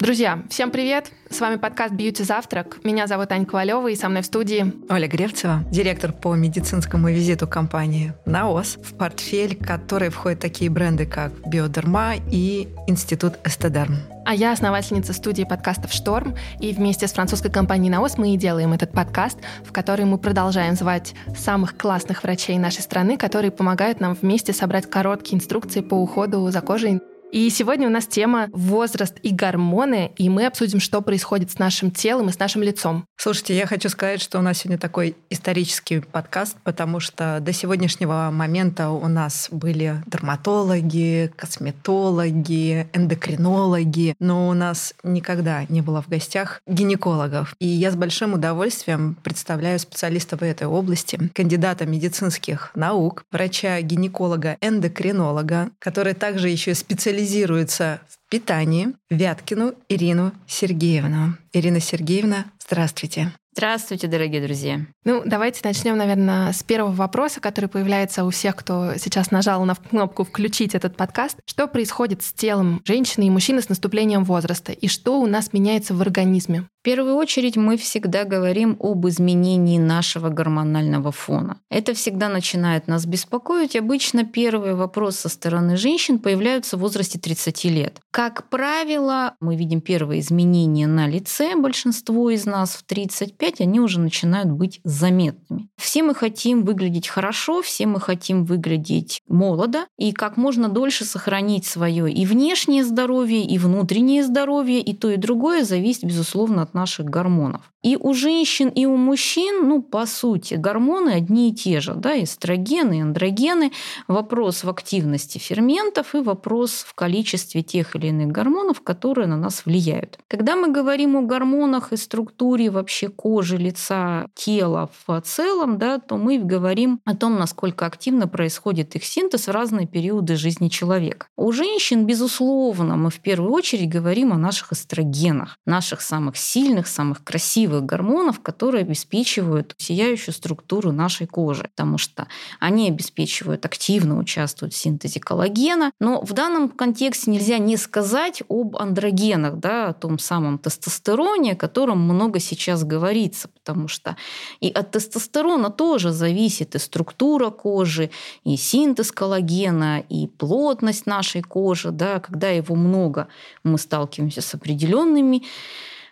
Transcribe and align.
Друзья, 0.00 0.42
всем 0.48 0.70
привет! 0.70 1.12
С 1.28 1.40
вами 1.40 1.56
подкаст 1.56 1.92
«Бьюти 1.92 2.24
Завтрак». 2.24 2.78
Меня 2.84 3.06
зовут 3.06 3.30
Аня 3.32 3.44
Ковалева, 3.44 3.86
и 3.88 3.94
со 3.94 4.08
мной 4.08 4.22
в 4.22 4.24
студии 4.24 4.72
Оля 4.88 5.06
Гревцева, 5.06 5.62
директор 5.70 6.10
по 6.10 6.34
медицинскому 6.34 7.10
визиту 7.10 7.46
компании 7.46 8.14
«Наос», 8.24 8.78
в 8.82 8.94
портфель 8.94 9.56
которой 9.56 10.08
входят 10.08 10.40
такие 10.40 10.70
бренды, 10.70 11.04
как 11.04 11.32
«Биодерма» 11.46 12.14
и 12.32 12.68
«Институт 12.86 13.34
Эстедерм». 13.44 13.96
А 14.24 14.34
я 14.34 14.52
основательница 14.52 15.12
студии 15.12 15.42
подкастов 15.42 15.92
«Шторм», 15.92 16.34
и 16.60 16.72
вместе 16.72 17.06
с 17.06 17.12
французской 17.12 17.50
компанией 17.50 17.90
«Наос» 17.90 18.16
мы 18.16 18.32
и 18.32 18.38
делаем 18.38 18.72
этот 18.72 18.92
подкаст, 18.92 19.36
в 19.66 19.70
который 19.70 20.06
мы 20.06 20.16
продолжаем 20.16 20.76
звать 20.76 21.14
самых 21.36 21.76
классных 21.76 22.22
врачей 22.22 22.56
нашей 22.56 22.80
страны, 22.80 23.18
которые 23.18 23.50
помогают 23.50 24.00
нам 24.00 24.14
вместе 24.14 24.54
собрать 24.54 24.88
короткие 24.88 25.36
инструкции 25.36 25.82
по 25.82 25.96
уходу 25.96 26.50
за 26.50 26.62
кожей 26.62 27.02
и 27.32 27.48
сегодня 27.50 27.86
у 27.86 27.90
нас 27.90 28.06
тема 28.06 28.48
возраст 28.52 29.16
и 29.22 29.32
гормоны, 29.32 30.12
и 30.16 30.28
мы 30.28 30.46
обсудим, 30.46 30.80
что 30.80 31.00
происходит 31.00 31.50
с 31.50 31.58
нашим 31.58 31.90
телом 31.90 32.28
и 32.28 32.32
с 32.32 32.38
нашим 32.38 32.62
лицом. 32.62 33.04
Слушайте, 33.16 33.56
я 33.56 33.66
хочу 33.66 33.88
сказать, 33.88 34.20
что 34.20 34.38
у 34.38 34.42
нас 34.42 34.58
сегодня 34.58 34.78
такой 34.78 35.16
исторический 35.30 36.00
подкаст, 36.00 36.56
потому 36.64 37.00
что 37.00 37.38
до 37.40 37.52
сегодняшнего 37.52 38.30
момента 38.32 38.90
у 38.90 39.06
нас 39.08 39.48
были 39.50 40.02
дерматологи, 40.06 41.32
косметологи, 41.36 42.88
эндокринологи, 42.92 44.14
но 44.18 44.48
у 44.48 44.54
нас 44.54 44.94
никогда 45.02 45.64
не 45.68 45.82
было 45.82 46.02
в 46.02 46.08
гостях 46.08 46.60
гинекологов. 46.66 47.54
И 47.60 47.66
я 47.66 47.90
с 47.90 47.96
большим 47.96 48.34
удовольствием 48.34 49.16
представляю 49.22 49.78
специалиста 49.78 50.36
в 50.36 50.42
этой 50.42 50.66
области, 50.66 51.30
кандидата 51.34 51.86
медицинских 51.86 52.72
наук, 52.74 53.24
врача-гинеколога, 53.30 54.56
эндокринолога, 54.60 55.70
который 55.78 56.14
также 56.14 56.48
еще 56.48 56.72
и 56.72 56.74
специалист 56.74 57.19
специализируется 57.20 58.00
в 58.08 58.30
питании 58.30 58.94
Вяткину 59.10 59.74
Ирину 59.88 60.32
Сергеевну. 60.46 61.36
Ирина 61.52 61.80
Сергеевна, 61.80 62.46
здравствуйте. 62.66 63.32
Здравствуйте, 63.52 64.06
дорогие 64.06 64.40
друзья. 64.40 64.86
Ну, 65.04 65.22
давайте 65.26 65.60
начнем, 65.64 65.96
наверное, 65.96 66.52
с 66.52 66.62
первого 66.62 66.92
вопроса, 66.92 67.40
который 67.40 67.68
появляется 67.68 68.24
у 68.24 68.30
всех, 68.30 68.54
кто 68.56 68.92
сейчас 68.96 69.32
нажал 69.32 69.64
на 69.64 69.74
кнопку 69.74 70.24
«Включить 70.24 70.74
этот 70.74 70.96
подкаст». 70.96 71.36
Что 71.46 71.66
происходит 71.66 72.22
с 72.22 72.32
телом 72.32 72.80
женщины 72.84 73.24
и 73.26 73.30
мужчины 73.30 73.60
с 73.60 73.68
наступлением 73.68 74.24
возраста? 74.24 74.72
И 74.72 74.86
что 74.86 75.20
у 75.20 75.26
нас 75.26 75.52
меняется 75.52 75.94
в 75.94 76.00
организме? 76.00 76.68
В 76.80 76.82
первую 76.82 77.16
очередь 77.16 77.58
мы 77.58 77.76
всегда 77.76 78.24
говорим 78.24 78.74
об 78.80 79.06
изменении 79.06 79.76
нашего 79.76 80.30
гормонального 80.30 81.12
фона. 81.12 81.60
Это 81.68 81.92
всегда 81.92 82.30
начинает 82.30 82.88
нас 82.88 83.04
беспокоить. 83.04 83.76
Обычно 83.76 84.24
первый 84.24 84.74
вопрос 84.74 85.16
со 85.16 85.28
стороны 85.28 85.76
женщин 85.76 86.18
появляются 86.18 86.78
в 86.78 86.80
возрасте 86.80 87.18
30 87.18 87.64
лет. 87.64 88.00
Как 88.10 88.48
правило, 88.48 89.34
мы 89.40 89.56
видим 89.56 89.82
первые 89.82 90.20
изменения 90.22 90.86
на 90.86 91.06
лице. 91.06 91.54
Большинство 91.54 92.30
из 92.30 92.46
нас 92.46 92.70
в 92.70 92.82
35, 92.84 93.60
они 93.60 93.78
уже 93.78 94.00
начинают 94.00 94.50
быть 94.50 94.80
заметными. 94.82 95.68
Все 95.76 96.02
мы 96.02 96.14
хотим 96.14 96.64
выглядеть 96.64 97.08
хорошо, 97.08 97.60
все 97.60 97.86
мы 97.86 98.00
хотим 98.00 98.46
выглядеть 98.46 99.20
молодо 99.28 99.84
и 99.98 100.12
как 100.12 100.38
можно 100.38 100.70
дольше 100.70 101.04
сохранить 101.04 101.66
свое 101.66 102.10
и 102.10 102.24
внешнее 102.24 102.84
здоровье, 102.84 103.44
и 103.44 103.58
внутреннее 103.58 104.24
здоровье, 104.24 104.80
и 104.80 104.94
то, 104.94 105.10
и 105.10 105.18
другое 105.18 105.62
зависит, 105.62 106.04
безусловно, 106.04 106.69
от 106.70 106.74
наших 106.74 107.06
гормонов. 107.06 107.62
И 107.82 107.96
у 107.96 108.12
женщин, 108.12 108.68
и 108.68 108.84
у 108.84 108.96
мужчин, 108.96 109.68
ну, 109.68 109.82
по 109.82 110.04
сути, 110.06 110.54
гормоны 110.54 111.10
одни 111.10 111.50
и 111.50 111.54
те 111.54 111.80
же, 111.80 111.94
да, 111.94 112.22
эстрогены, 112.22 113.02
андрогены. 113.02 113.72
Вопрос 114.06 114.64
в 114.64 114.68
активности 114.68 115.38
ферментов 115.38 116.14
и 116.14 116.18
вопрос 116.18 116.84
в 116.86 116.94
количестве 116.94 117.62
тех 117.62 117.96
или 117.96 118.08
иных 118.08 118.28
гормонов, 118.28 118.82
которые 118.82 119.26
на 119.26 119.36
нас 119.36 119.64
влияют. 119.64 120.18
Когда 120.28 120.56
мы 120.56 120.70
говорим 120.70 121.16
о 121.16 121.22
гормонах 121.22 121.92
и 121.92 121.96
структуре 121.96 122.70
вообще 122.70 123.08
кожи, 123.08 123.56
лица, 123.56 124.26
тела 124.34 124.90
в 125.06 125.20
целом, 125.22 125.78
да, 125.78 125.98
то 125.98 126.18
мы 126.18 126.38
говорим 126.38 127.00
о 127.06 127.16
том, 127.16 127.38
насколько 127.38 127.86
активно 127.86 128.28
происходит 128.28 128.94
их 128.94 129.04
синтез 129.04 129.46
в 129.46 129.52
разные 129.52 129.86
периоды 129.86 130.36
жизни 130.36 130.68
человека. 130.68 131.28
У 131.36 131.50
женщин, 131.52 132.04
безусловно, 132.04 132.96
мы 132.96 133.08
в 133.08 133.20
первую 133.20 133.52
очередь 133.52 133.88
говорим 133.88 134.34
о 134.34 134.36
наших 134.36 134.72
эстрогенах, 134.72 135.56
наших 135.64 136.02
самых 136.02 136.36
сильных 136.36 136.59
сильных, 136.60 136.86
самых 136.86 137.24
красивых 137.24 137.84
гормонов, 137.84 138.40
которые 138.40 138.82
обеспечивают 138.82 139.74
сияющую 139.78 140.34
структуру 140.34 140.92
нашей 140.92 141.26
кожи, 141.26 141.62
потому 141.74 141.96
что 141.98 142.26
они 142.58 142.88
обеспечивают, 142.88 143.64
активно 143.64 144.18
участвуют 144.18 144.74
в 144.74 144.76
синтезе 144.76 145.20
коллагена. 145.20 145.92
Но 146.00 146.20
в 146.20 146.32
данном 146.32 146.68
контексте 146.68 147.30
нельзя 147.30 147.58
не 147.58 147.76
сказать 147.76 148.42
об 148.48 148.76
андрогенах, 148.76 149.56
да, 149.56 149.88
о 149.88 149.94
том 149.94 150.18
самом 150.18 150.58
тестостероне, 150.58 151.52
о 151.52 151.56
котором 151.56 152.00
много 152.00 152.40
сейчас 152.40 152.84
говорится, 152.84 153.48
потому 153.48 153.88
что 153.88 154.16
и 154.60 154.70
от 154.70 154.90
тестостерона 154.90 155.70
тоже 155.70 156.12
зависит 156.12 156.74
и 156.74 156.78
структура 156.78 157.50
кожи, 157.50 158.10
и 158.44 158.56
синтез 158.56 159.12
коллагена, 159.12 160.00
и 160.00 160.26
плотность 160.26 161.06
нашей 161.06 161.42
кожи. 161.42 161.90
Да, 161.90 162.20
когда 162.20 162.48
его 162.50 162.74
много, 162.74 163.28
мы 163.64 163.78
сталкиваемся 163.78 164.42
с 164.42 164.54
определенными 164.54 165.42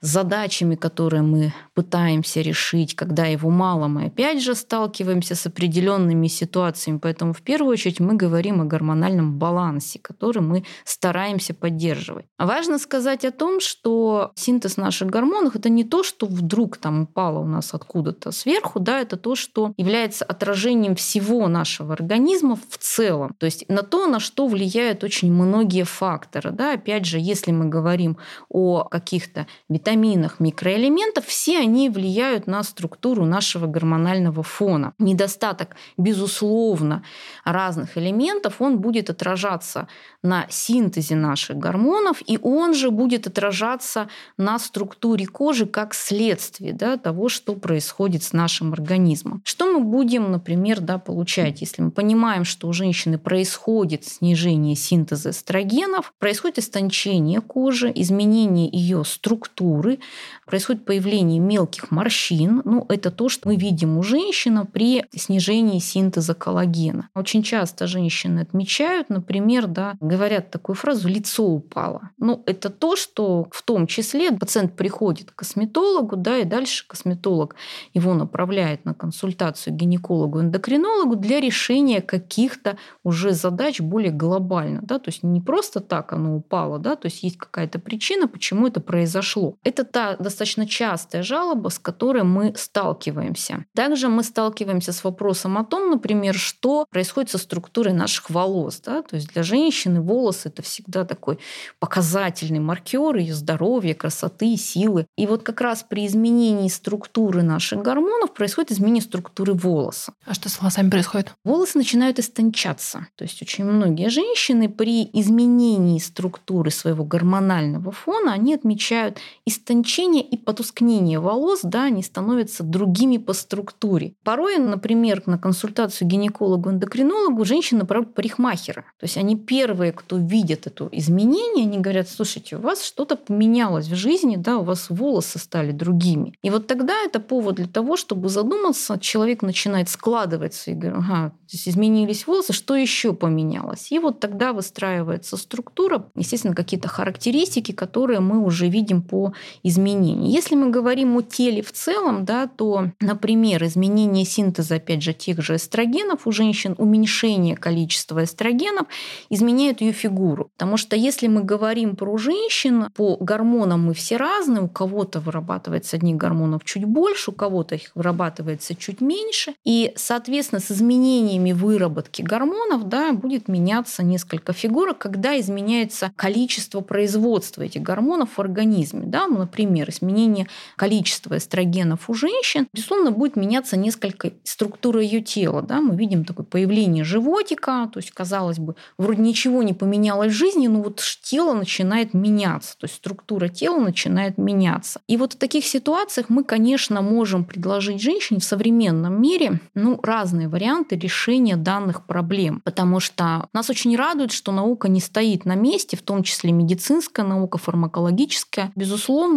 задачами, 0.01 0.75
которые 0.75 1.23
мы 1.23 1.53
пытаемся 1.75 2.41
решить. 2.41 2.95
Когда 2.95 3.27
его 3.27 3.51
мало, 3.51 3.89
мы 3.89 4.07
опять 4.07 4.43
же 4.43 4.55
сталкиваемся 4.55 5.35
с 5.35 5.47
определенными 5.47 6.27
ситуациями. 6.29 6.99
Поэтому 6.99 7.33
в 7.33 7.43
первую 7.43 7.73
очередь 7.73 8.01
мы 8.01 8.15
говорим 8.15 8.61
о 8.61 8.65
гормональном 8.65 9.39
балансе, 9.39 9.99
который 9.99 10.43
мы 10.43 10.65
стараемся 10.85 11.55
поддерживать. 11.55 12.27
Важно 12.39 12.79
сказать 12.79 13.25
о 13.25 13.31
том, 13.31 13.61
что 13.61 14.33
синтез 14.35 14.77
наших 14.77 15.09
гормонов 15.11 15.57
это 15.57 15.69
не 15.69 15.85
то, 15.85 16.03
что 16.03 16.27
вдруг 16.27 16.77
там 16.77 17.03
упало 17.03 17.41
у 17.41 17.47
нас 17.47 17.75
откуда-то 17.75 18.33
сверху, 18.33 18.81
да, 18.81 19.01
это 19.01 19.17
то, 19.17 19.35
что 19.35 19.73
является 19.77 20.25
отражением 20.25 20.95
всего 20.95 21.49
нашего 21.49 21.93
организма 21.93 22.57
в 22.57 22.79
целом. 22.79 23.35
То 23.39 23.47
есть 23.47 23.69
на 23.69 23.83
то, 23.83 24.07
на 24.07 24.21
что 24.21 24.47
влияют 24.47 25.05
очень 25.05 25.33
многие 25.33 25.85
факторы. 25.85 26.51
Да. 26.51 26.75
Опять 26.75 27.05
же, 27.05 27.19
если 27.19 27.53
мы 27.53 27.67
говорим 27.67 28.19
о 28.49 28.85
каких-то 28.85 29.47
витаминах, 29.69 29.88
витаминах, 29.89 30.41
микроэлементов, 30.41 31.27
все 31.27 31.59
они 31.59 31.89
влияют 31.89 32.47
на 32.47 32.63
структуру 32.63 33.25
нашего 33.25 33.67
гормонального 33.67 34.43
фона. 34.43 34.93
Недостаток, 34.99 35.77
безусловно, 35.97 37.03
разных 37.45 37.97
элементов, 37.97 38.61
он 38.61 38.79
будет 38.79 39.09
отражаться 39.09 39.89
на 40.23 40.47
синтезе 40.51 41.15
наших 41.15 41.57
гормонов, 41.57 42.23
и 42.27 42.39
он 42.43 42.75
же 42.75 42.91
будет 42.91 43.27
отражаться 43.27 44.09
на 44.37 44.59
структуре 44.59 45.27
кожи 45.27 45.65
как 45.65 45.95
следствие 45.95 46.73
да, 46.73 46.97
того, 46.97 47.29
что 47.29 47.55
происходит 47.55 48.23
с 48.23 48.33
нашим 48.33 48.73
организмом. 48.73 49.41
Что 49.45 49.73
мы 49.73 49.81
будем, 49.81 50.31
например, 50.31 50.81
да, 50.81 50.99
получать, 50.99 51.61
если 51.61 51.83
мы 51.83 51.91
понимаем, 51.91 52.45
что 52.45 52.69
у 52.69 52.73
женщины 52.73 53.17
происходит 53.17 54.05
снижение 54.05 54.77
синтеза 54.77 55.31
эстрогенов, 55.31 56.13
происходит 56.19 56.59
истончение 56.59 57.41
кожи, 57.41 57.91
изменение 57.95 58.69
ее 58.71 59.05
структуры, 59.05 59.78
фигуры, 59.79 59.99
происходит 60.47 60.85
появление 60.85 61.41
мелких 61.41 61.91
морщин. 61.91 62.63
Ну, 62.65 62.87
это 62.89 63.11
то, 63.11 63.29
что 63.29 63.49
мы 63.49 63.57
видим 63.57 63.99
у 63.99 64.03
женщины 64.03 64.65
при 64.65 65.05
снижении 65.15 65.79
синтеза 65.79 66.35
коллагена. 66.35 67.09
Очень 67.15 67.43
часто 67.43 67.87
женщины 67.87 68.41
отмечают, 68.41 69.11
например, 69.11 69.67
да, 69.67 69.95
говорят 70.01 70.51
такую 70.51 70.77
фразу 70.77 71.09
«лицо 71.09 71.45
упало». 71.45 72.11
Ну, 72.19 72.43
это 72.47 72.71
то, 72.71 72.97
что 72.97 73.49
в 73.51 73.63
том 73.63 73.87
числе 73.87 74.33
пациент 74.33 74.75
приходит 74.75 75.31
к 75.31 75.37
косметологу, 75.37 76.17
да, 76.17 76.39
и 76.39 76.45
дальше 76.45 76.87
косметолог 76.87 77.55
его 77.95 78.15
направляет 78.15 78.85
на 78.85 78.95
консультацию 78.95 79.75
гинекологу-эндокринологу 79.75 81.17
для 81.17 81.41
решения 81.41 82.01
каких-то 82.01 82.79
уже 83.05 83.33
задач 83.33 83.81
более 83.81 84.13
глобально. 84.13 84.81
Да, 84.83 84.99
то 84.99 85.11
есть 85.11 85.23
не 85.23 85.41
просто 85.41 85.81
так 85.81 86.13
оно 86.13 86.37
упало, 86.37 86.79
да, 86.79 86.97
то 86.97 87.07
есть 87.07 87.23
есть 87.23 87.37
какая-то 87.37 87.79
причина, 87.79 88.29
почему 88.29 88.67
это 88.67 88.81
произошло. 88.81 89.57
Это 89.69 89.85
та 89.85 90.17
достаточно 90.17 90.67
частая 90.67 91.23
жалоба, 91.23 91.69
с 91.69 91.79
которой 91.79 92.23
мы 92.23 92.55
сталкиваемся. 92.57 93.67
Также 93.75 94.09
мы 94.09 94.23
сталкиваемся 94.23 94.95
с 94.95 95.05
вопросом 95.05 95.59
о 95.59 95.65
том, 95.65 95.91
например, 95.91 96.35
что 96.35 96.87
происходит 96.91 97.31
со 97.31 97.37
структурой 97.37 97.93
наших 97.93 98.31
волос. 98.31 98.81
Да? 98.81 99.03
То 99.03 99.17
есть 99.17 99.29
для 99.35 99.43
женщины 99.43 100.01
волосы 100.01 100.49
это 100.49 100.63
всегда 100.63 101.05
такой 101.05 101.39
показательный 101.81 102.61
маркер 102.61 103.17
ее 103.17 103.35
здоровья, 103.35 103.93
красоты, 103.93 104.57
силы. 104.57 105.05
И 105.19 105.27
вот 105.27 105.43
как 105.43 105.61
раз 105.61 105.85
при 105.87 106.07
изменении 106.07 106.69
структуры 106.69 107.43
наших 107.43 107.83
гормонов 107.83 108.33
происходит 108.33 108.73
изменение 108.73 109.03
структуры 109.03 109.53
волоса. 109.53 110.15
А 110.25 110.33
что 110.33 110.49
с 110.49 110.59
волосами 110.59 110.89
происходит? 110.89 111.35
Волосы 111.45 111.77
начинают 111.77 112.19
истончаться. 112.19 113.07
То 113.17 113.25
есть 113.25 113.43
очень 113.43 113.67
многие 113.67 114.09
женщины 114.09 114.71
при 114.71 115.11
изменении 115.13 115.99
структуры 115.99 116.71
своего 116.71 117.05
гормонального 117.05 117.93
фона, 117.93 118.33
они 118.33 118.55
отмечают 118.55 119.19
истончение 119.45 119.58
истончение 119.59 120.23
и 120.23 120.37
потускнение 120.37 121.19
волос, 121.19 121.61
да, 121.63 121.85
они 121.85 122.03
становятся 122.03 122.63
другими 122.63 123.19
по 123.19 123.33
структуре. 123.33 124.15
Порой, 124.25 124.59
например, 124.59 125.23
на 125.27 125.39
консультацию 125.39 126.09
гинекологу-эндокринологу 126.09 127.45
женщины 127.45 127.81
направляют 127.81 128.15
парикмахера. 128.15 128.85
То 128.99 129.05
есть 129.05 129.17
они 129.17 129.37
первые, 129.37 129.93
кто 129.93 130.17
видят 130.17 130.67
это 130.67 130.89
изменение, 130.93 131.67
они 131.67 131.79
говорят, 131.79 132.09
слушайте, 132.09 132.57
у 132.57 132.61
вас 132.61 132.85
что-то 132.85 133.17
поменялось 133.17 133.89
в 133.89 133.95
жизни, 133.95 134.37
да, 134.37 134.59
у 134.59 134.63
вас 134.63 134.91
волосы 134.91 135.39
стали 135.39 135.73
другими. 135.73 136.35
И 136.43 136.51
вот 136.51 136.67
тогда 136.67 136.95
это 137.05 137.21
повод 137.21 137.57
для 137.57 137.67
того, 137.67 137.97
чтобы 137.97 138.29
задуматься, 138.29 138.99
человек 138.99 139.43
начинает 139.43 139.89
складываться 139.89 140.71
и 140.71 140.75
говорит, 140.75 140.99
ага, 140.99 141.33
здесь 141.49 141.69
изменились 141.69 142.27
волосы, 142.27 142.53
что 142.53 142.75
еще 142.75 143.13
поменялось? 143.13 143.91
И 143.91 143.99
вот 143.99 144.21
тогда 144.21 144.53
выстраивается 144.53 145.37
структура, 145.37 146.07
естественно, 146.15 146.55
какие-то 146.55 146.89
характеристики, 146.89 147.73
которые 147.73 148.21
мы 148.21 148.39
уже 148.45 148.69
видим 148.69 149.03
по 149.03 149.33
изменению. 149.63 150.31
Если 150.31 150.55
мы 150.55 150.71
говорим 150.71 151.17
о 151.17 151.23
теле 151.23 151.63
в 151.63 151.73
целом, 151.73 152.25
да, 152.25 152.47
то, 152.47 152.91
например, 153.01 153.65
изменение 153.65 154.25
синтеза, 154.25 154.77
опять 154.77 155.03
же, 155.03 155.13
тех 155.13 155.41
же 155.43 155.57
эстрогенов 155.57 156.27
у 156.27 156.33
женщин, 156.33 156.75
уменьшение 156.79 157.57
количества 157.57 158.25
эстрогенов 158.25 158.87
изменяет 159.31 159.81
ее 159.81 159.93
фигуру. 159.93 160.51
Потому 160.57 160.77
что 160.77 160.97
если 160.97 161.29
мы 161.29 161.43
говорим 161.43 161.97
про 161.97 162.17
женщин, 162.19 162.87
по 162.95 163.17
гормонам 163.17 163.87
мы 163.87 163.95
все 163.95 164.17
разные, 164.17 164.63
у 164.63 164.69
кого-то 164.69 165.21
вырабатывается 165.21 165.97
одних 165.97 166.17
гормонов 166.17 166.65
чуть 166.65 166.85
больше, 166.85 167.31
у 167.31 167.35
кого-то 167.35 167.75
их 167.75 167.91
вырабатывается 167.95 168.75
чуть 168.75 169.01
меньше. 169.01 169.55
И, 169.65 169.93
соответственно, 169.97 170.61
с 170.61 170.71
изменениями 170.71 171.53
выработки 171.53 172.23
гормонов 172.23 172.89
да, 172.89 173.13
будет 173.13 173.49
меняться 173.49 174.03
несколько 174.03 174.53
фигурок, 174.53 174.99
когда 174.99 175.39
изменяется 175.39 176.13
количество 176.17 176.81
производства 176.81 177.63
этих 177.63 177.83
гормонов 177.83 178.31
в 178.37 178.41
организме. 178.41 179.03
Да? 179.05 179.27
Например, 179.39 179.89
изменение 179.91 180.47
количества 180.77 181.39
эстрогенов 181.39 182.11
у 182.11 182.15
женщин, 182.15 182.67
безусловно, 182.73 183.11
будет 183.11 183.37
меняться 183.37 183.77
несколько 183.77 184.33
структура 184.45 185.01
ее 185.01 185.21
тела. 185.21 185.63
Да? 185.63 185.81
Мы 185.81 185.97
видим 185.97 186.25
такое 186.25 186.45
появление 186.45 187.05
животика, 187.05 187.89
то 187.93 187.99
есть, 187.99 188.11
казалось 188.11 188.59
бы, 188.59 188.75
вроде 188.99 189.23
ничего 189.23 189.63
не 189.63 189.75
поменялось 189.75 190.33
в 190.33 190.37
жизни, 190.37 190.67
но 190.69 190.83
вот 190.83 191.03
тело 191.23 191.55
начинает 191.55 192.15
меняться, 192.15 192.77
то 192.79 192.85
есть 192.85 192.97
структура 192.97 193.49
тела 193.49 193.79
начинает 193.79 194.39
меняться. 194.39 195.01
И 195.07 195.17
вот 195.17 195.35
в 195.35 195.37
таких 195.37 195.65
ситуациях 195.65 196.27
мы, 196.29 196.45
конечно, 196.45 197.03
можем 197.03 197.45
предложить 197.45 198.01
женщине 198.01 198.41
в 198.41 198.45
современном 198.45 199.21
мире 199.21 199.61
ну, 199.75 199.99
разные 200.03 200.49
варианты 200.49 200.97
решения 200.97 201.57
данных 201.57 202.07
проблем, 202.07 202.61
потому 202.65 203.01
что 203.01 203.49
нас 203.53 203.71
очень 203.71 203.97
радует, 203.97 204.33
что 204.33 204.53
наука 204.53 204.89
не 204.89 205.01
стоит 205.01 205.45
на 205.45 205.55
месте, 205.55 205.97
в 205.97 206.03
том 206.03 206.23
числе 206.23 206.53
медицинская 206.53 207.27
наука, 207.27 207.59
фармакологическая. 207.59 208.73
Безусловно, 208.75 209.28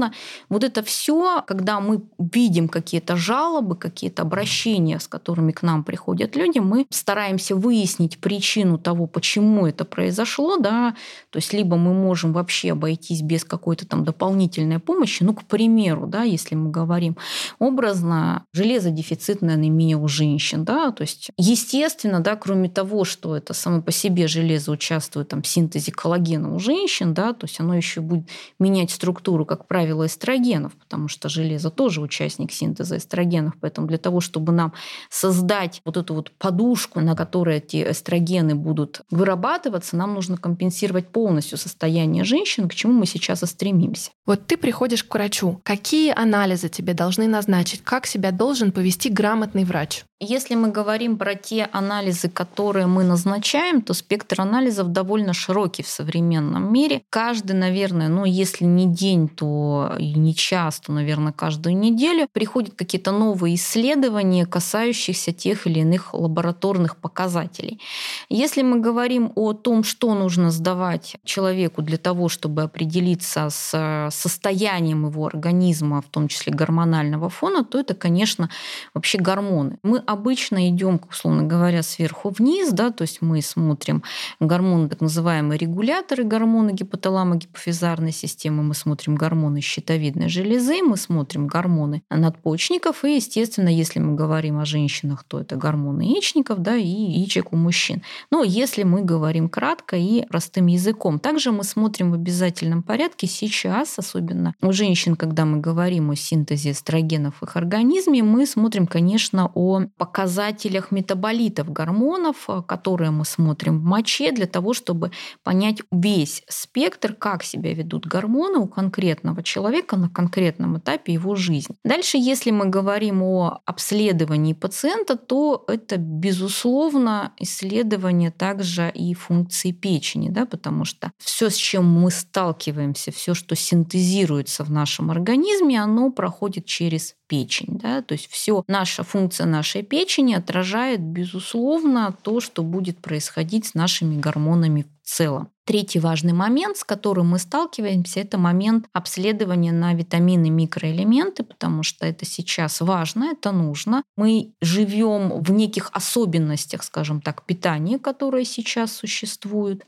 вот 0.49 0.63
это 0.63 0.83
все, 0.83 1.43
когда 1.47 1.79
мы 1.79 2.01
видим 2.17 2.67
какие-то 2.67 3.15
жалобы, 3.15 3.75
какие-то 3.75 4.21
обращения, 4.21 4.99
с 4.99 5.07
которыми 5.07 5.51
к 5.51 5.61
нам 5.61 5.83
приходят 5.83 6.35
люди, 6.35 6.59
мы 6.59 6.85
стараемся 6.89 7.55
выяснить 7.55 8.19
причину 8.19 8.77
того, 8.77 9.07
почему 9.07 9.67
это 9.67 9.85
произошло, 9.85 10.57
да, 10.57 10.95
то 11.29 11.38
есть 11.38 11.53
либо 11.53 11.77
мы 11.77 11.93
можем 11.93 12.33
вообще 12.33 12.71
обойтись 12.71 13.21
без 13.21 13.43
какой-то 13.43 13.88
там 13.88 14.03
дополнительной 14.03 14.79
помощи, 14.79 15.23
ну, 15.23 15.33
к 15.33 15.43
примеру, 15.43 16.07
да, 16.07 16.23
если 16.23 16.55
мы 16.55 16.71
говорим 16.71 17.17
образно, 17.59 18.45
железодефицитная 18.53 19.55
анемия 19.55 19.97
у 19.97 20.07
женщин, 20.07 20.63
да, 20.63 20.91
то 20.91 21.01
есть 21.01 21.29
естественно, 21.38 22.19
да, 22.19 22.35
кроме 22.35 22.69
того, 22.69 23.03
что 23.03 23.35
это 23.35 23.53
само 23.53 23.81
по 23.81 23.91
себе 23.91 24.27
железо 24.27 24.71
участвует 24.71 25.29
там, 25.29 25.41
в 25.41 25.47
синтезе 25.47 25.91
коллагена 25.91 26.53
у 26.53 26.59
женщин, 26.59 27.13
да, 27.13 27.33
то 27.33 27.45
есть 27.45 27.59
оно 27.59 27.75
еще 27.75 28.01
будет 28.01 28.29
менять 28.59 28.91
структуру, 28.91 29.45
как 29.45 29.67
правило, 29.67 29.81
эстрогенов, 30.06 30.74
потому 30.74 31.07
что 31.07 31.30
железо 31.30 31.69
тоже 31.69 32.01
участник 32.01 32.51
синтеза 32.51 32.98
эстрогенов, 32.98 33.54
поэтому 33.60 33.88
для 33.88 33.98
того, 33.98 34.22
чтобы 34.22 34.51
нам 34.51 34.74
создать 35.10 35.81
вот 35.86 35.98
эту 35.98 36.13
вот 36.13 36.31
подушку, 36.38 37.00
на 37.00 37.16
которой 37.16 37.57
эти 37.57 37.92
эстрогены 37.92 38.56
будут 38.56 39.01
вырабатываться, 39.10 39.95
нам 39.95 40.13
нужно 40.13 40.38
компенсировать 40.38 41.07
полностью 41.07 41.57
состояние 41.57 42.24
женщин, 42.24 42.68
к 42.68 42.75
чему 42.75 42.94
мы 42.94 43.06
сейчас 43.06 43.44
и 43.44 43.45
стремимся. 43.45 44.12
Вот 44.25 44.48
ты 44.48 44.57
приходишь 44.57 45.04
к 45.04 45.13
врачу. 45.13 45.60
Какие 45.63 46.13
анализы 46.18 46.69
тебе 46.69 46.94
должны 46.94 47.27
назначить? 47.27 47.84
Как 47.84 48.06
себя 48.06 48.31
должен 48.31 48.72
повести 48.72 49.10
грамотный 49.10 49.63
врач? 49.63 50.04
Если 50.23 50.53
мы 50.53 50.68
говорим 50.68 51.18
про 51.18 51.33
те 51.33 51.68
анализы, 51.71 52.29
которые 52.29 52.85
мы 52.85 53.03
назначаем, 53.03 53.81
то 53.81 53.95
спектр 53.95 54.39
анализов 54.41 54.89
довольно 54.89 55.33
широкий 55.33 55.81
в 55.81 55.88
современном 55.88 56.71
мире. 56.71 57.01
Каждый, 57.09 57.53
наверное, 57.53 58.07
ну 58.07 58.23
если 58.23 58.65
не 58.65 58.85
день, 58.85 59.27
то 59.27 59.95
и 59.97 60.13
не 60.13 60.35
час, 60.35 60.79
то, 60.79 60.91
наверное, 60.91 61.33
каждую 61.33 61.75
неделю 61.75 62.27
приходят 62.31 62.75
какие-то 62.75 63.12
новые 63.12 63.56
исследования, 63.56 64.45
касающихся 64.45 65.33
тех 65.33 65.65
или 65.65 65.79
иных 65.79 66.13
лабораторных 66.13 66.97
показателей. 66.97 67.81
Если 68.29 68.62
мы 68.62 68.79
говорим 68.79 69.31
о 69.33 69.53
том, 69.53 69.83
что 69.83 70.13
нужно 70.13 70.51
сдавать 70.51 71.15
человеку 71.25 71.81
для 71.81 71.97
того, 71.97 72.29
чтобы 72.29 72.62
определиться 72.62 73.50
с 73.50 74.09
состоянием 74.12 75.07
его 75.07 75.25
организма, 75.25 76.03
в 76.03 76.09
том 76.09 76.27
числе 76.27 76.53
гормонального 76.53 77.27
фона, 77.29 77.63
то 77.63 77.79
это, 77.79 77.95
конечно, 77.95 78.51
вообще 78.94 79.17
гормоны. 79.17 79.79
Мы 79.81 79.97
обычно 80.12 80.69
идем, 80.69 81.02
условно 81.10 81.44
говоря, 81.44 81.84
сверху 81.84 82.30
вниз, 82.30 82.72
да, 82.72 82.92
то 82.92 83.04
есть 83.04 83.22
мы 83.22 83.42
смотрим 83.42 84.04
гормоны, 84.40 84.90
так 84.90 85.02
называемые 85.02 85.58
регуляторы 85.58 86.24
гормоны 86.24 86.72
гипоталамо-гипофизарной 86.72 88.12
системы, 88.12 88.63
мы 88.63 88.74
смотрим 88.74 89.16
гормоны 89.16 89.62
щитовидной 89.62 90.30
железы, 90.30 90.81
мы 90.81 90.98
смотрим 90.98 91.48
гормоны 91.48 92.04
надпочечников, 92.10 93.04
и, 93.04 93.16
естественно, 93.16 93.69
если 93.69 94.00
мы 94.00 94.16
говорим 94.16 94.60
о 94.60 94.66
женщинах, 94.66 95.24
то 95.24 95.40
это 95.40 95.56
гормоны 95.56 96.02
яичников, 96.02 96.60
да, 96.60 96.75
и 96.75 96.86
яичек 96.86 97.54
у 97.54 97.56
мужчин. 97.56 98.02
Но 98.31 98.44
если 98.44 98.84
мы 98.84 99.02
говорим 99.02 99.50
кратко 99.50 99.96
и 99.96 100.25
простым 100.28 100.68
языком, 100.68 101.19
также 101.19 101.52
мы 101.52 101.63
смотрим 101.63 102.12
в 102.12 102.16
обязательном 102.16 102.84
порядке 102.84 103.28
сейчас, 103.28 103.98
особенно 103.98 104.54
у 104.62 104.72
женщин, 104.72 105.16
когда 105.16 105.46
мы 105.46 105.60
говорим 105.60 106.12
о 106.12 106.16
синтезе 106.16 106.72
эстрогенов 106.72 107.36
в 107.42 107.44
их 107.44 107.56
организме, 107.58 108.24
мы 108.24 108.46
смотрим, 108.46 108.88
конечно, 108.88 109.52
о 109.54 109.84
показателях 110.01 110.89
метаболитов 110.89 111.71
гормонов, 111.71 112.45
э, 112.48 112.63
которые 112.68 113.12
мы 113.12 113.24
смотрим 113.24 113.80
в 113.80 113.83
моче, 113.83 114.31
для 114.31 114.48
того, 114.48 114.74
чтобы 114.74 115.12
понять 115.44 115.83
весь 115.92 116.42
спектр, 116.50 117.13
как 117.13 117.44
себя 117.44 117.71
ведут 117.75 118.07
гормоны 118.07 118.57
у 118.57 118.68
конкретного 118.68 119.44
человека 119.44 119.98
на 119.98 120.09
конкретном 120.09 120.80
этапе 120.80 121.13
его 121.13 121.36
жизни. 121.36 121.75
Дальше, 121.86 122.18
если 122.18 122.50
мы 122.50 122.65
говорим 122.65 123.21
о 123.21 123.59
обследовании 123.65 124.53
пациента, 124.53 125.15
то 125.15 125.65
это, 125.68 125.98
безусловно, 125.98 127.33
исследование 127.38 128.31
также 128.31 128.89
и 128.89 129.13
функции 129.13 129.71
печени, 129.71 130.30
да, 130.30 130.48
потому 130.48 130.83
что 130.83 131.12
все, 131.19 131.51
с 131.51 131.55
чем 131.55 131.86
мы 131.86 132.10
сталкиваемся, 132.10 133.12
все, 133.12 133.36
что 133.36 133.55
синтезируется 133.55 134.63
в 134.63 134.72
нашем 134.72 135.12
организме, 135.12 135.79
оно 135.79 136.10
проходит 136.10 136.65
через 136.65 137.13
печень. 137.31 137.79
Да? 137.81 138.01
То 138.01 138.12
есть 138.12 138.29
все, 138.29 138.62
наша 138.67 139.03
функция 139.03 139.46
нашей 139.46 139.84
печени 139.91 140.33
отражает, 140.36 141.01
безусловно, 141.01 142.15
то, 142.21 142.39
что 142.39 142.63
будет 142.63 143.00
происходить 143.00 143.65
с 143.65 143.74
нашими 143.74 144.17
гормонами 144.17 144.83
в 144.83 145.07
целом. 145.07 145.50
Третий 145.65 146.00
важный 146.00 146.31
момент, 146.31 146.77
с 146.77 146.86
которым 146.86 147.31
мы 147.31 147.39
сталкиваемся, 147.39 148.21
это 148.21 148.38
момент 148.38 148.86
обследования 148.93 149.74
на 149.74 149.93
витамины, 149.93 150.50
микроэлементы, 150.50 151.43
потому 151.43 151.83
что 151.83 152.05
это 152.05 152.25
сейчас 152.25 152.79
важно, 152.79 153.25
это 153.25 153.51
нужно. 153.51 154.03
Мы 154.15 154.53
живем 154.62 155.41
в 155.41 155.51
неких 155.51 155.89
особенностях, 155.91 156.83
скажем 156.83 157.19
так, 157.19 157.45
питания, 157.45 158.00
которые 158.00 158.45
сейчас 158.45 158.93
существуют 158.93 159.83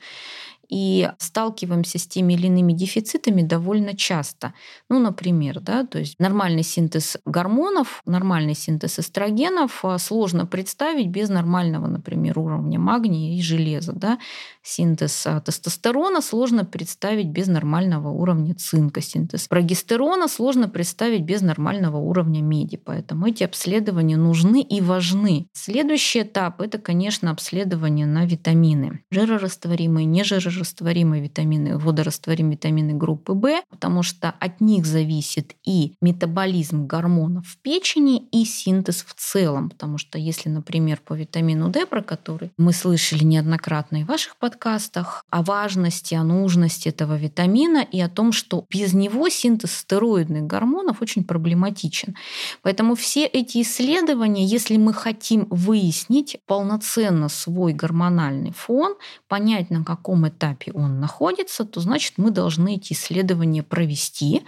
и 0.73 1.07
сталкиваемся 1.19 1.99
с 1.99 2.07
теми 2.07 2.33
или 2.33 2.47
иными 2.47 2.73
дефицитами 2.73 3.43
довольно 3.43 3.95
часто. 3.95 4.55
Ну, 4.89 4.97
например, 4.97 5.59
да, 5.59 5.85
то 5.85 5.99
есть 5.99 6.15
нормальный 6.17 6.63
синтез 6.63 7.17
гормонов, 7.27 8.01
нормальный 8.07 8.55
синтез 8.55 8.97
эстрогенов 8.97 9.85
а, 9.85 9.99
сложно 9.99 10.47
представить 10.47 11.09
без 11.09 11.29
нормального, 11.29 11.85
например, 11.85 12.39
уровня 12.39 12.79
магния 12.79 13.37
и 13.37 13.41
железа. 13.43 13.93
Да. 13.93 14.17
Синтез 14.63 15.27
а, 15.27 15.41
тестостерона 15.41 16.21
сложно 16.21 16.65
представить 16.65 17.27
без 17.27 17.45
нормального 17.45 18.09
уровня 18.09 18.55
цинка. 18.55 18.99
Синтез 18.99 19.47
прогестерона 19.47 20.27
сложно 20.27 20.67
представить 20.69 21.21
без 21.21 21.41
нормального 21.41 21.97
уровня 21.97 22.41
меди. 22.41 22.77
Поэтому 22.77 23.27
эти 23.27 23.43
обследования 23.43 24.17
нужны 24.17 24.63
и 24.63 24.81
важны. 24.81 25.45
Следующий 25.53 26.23
этап– 26.23 26.61
это, 26.61 26.79
конечно, 26.79 27.29
обследование 27.29 28.07
на 28.07 28.25
витамины. 28.25 29.03
Жирорастворимые, 29.11 30.07
нежирорастворимые 30.07 30.62
легкорастворимые 30.63 31.21
витамины, 31.21 31.77
водорастворимые 31.77 32.55
витамины 32.55 32.93
группы 32.93 33.33
В, 33.33 33.61
потому 33.69 34.03
что 34.03 34.33
от 34.39 34.61
них 34.61 34.85
зависит 34.85 35.55
и 35.65 35.93
метаболизм 36.01 36.87
гормонов 36.87 37.45
в 37.45 37.57
печени, 37.57 38.23
и 38.31 38.45
синтез 38.45 39.03
в 39.03 39.13
целом. 39.13 39.69
Потому 39.69 39.97
что 39.97 40.17
если, 40.17 40.49
например, 40.49 41.01
по 41.05 41.13
витамину 41.13 41.69
D, 41.69 41.85
про 41.85 42.01
который 42.01 42.51
мы 42.57 42.73
слышали 42.73 43.23
неоднократно 43.23 43.97
и 43.97 44.03
в 44.03 44.07
ваших 44.07 44.37
подкастах, 44.37 45.23
о 45.29 45.41
важности, 45.41 46.15
о 46.15 46.23
нужности 46.23 46.89
этого 46.89 47.17
витамина 47.17 47.79
и 47.79 47.99
о 47.99 48.09
том, 48.09 48.31
что 48.31 48.65
без 48.69 48.93
него 48.93 49.29
синтез 49.29 49.71
стероидных 49.73 50.43
гормонов 50.43 51.01
очень 51.01 51.23
проблематичен. 51.23 52.15
Поэтому 52.61 52.95
все 52.95 53.25
эти 53.25 53.61
исследования, 53.61 54.45
если 54.45 54.77
мы 54.77 54.93
хотим 54.93 55.47
выяснить 55.49 56.37
полноценно 56.47 57.29
свой 57.29 57.73
гормональный 57.73 58.51
фон, 58.51 58.95
понять, 59.27 59.69
на 59.69 59.83
каком 59.83 60.27
этапе 60.27 60.42
он 60.73 60.99
находится, 60.99 61.65
то 61.65 61.79
значит 61.79 62.13
мы 62.17 62.31
должны 62.31 62.75
эти 62.75 62.93
исследования 62.93 63.63
провести, 63.63 64.43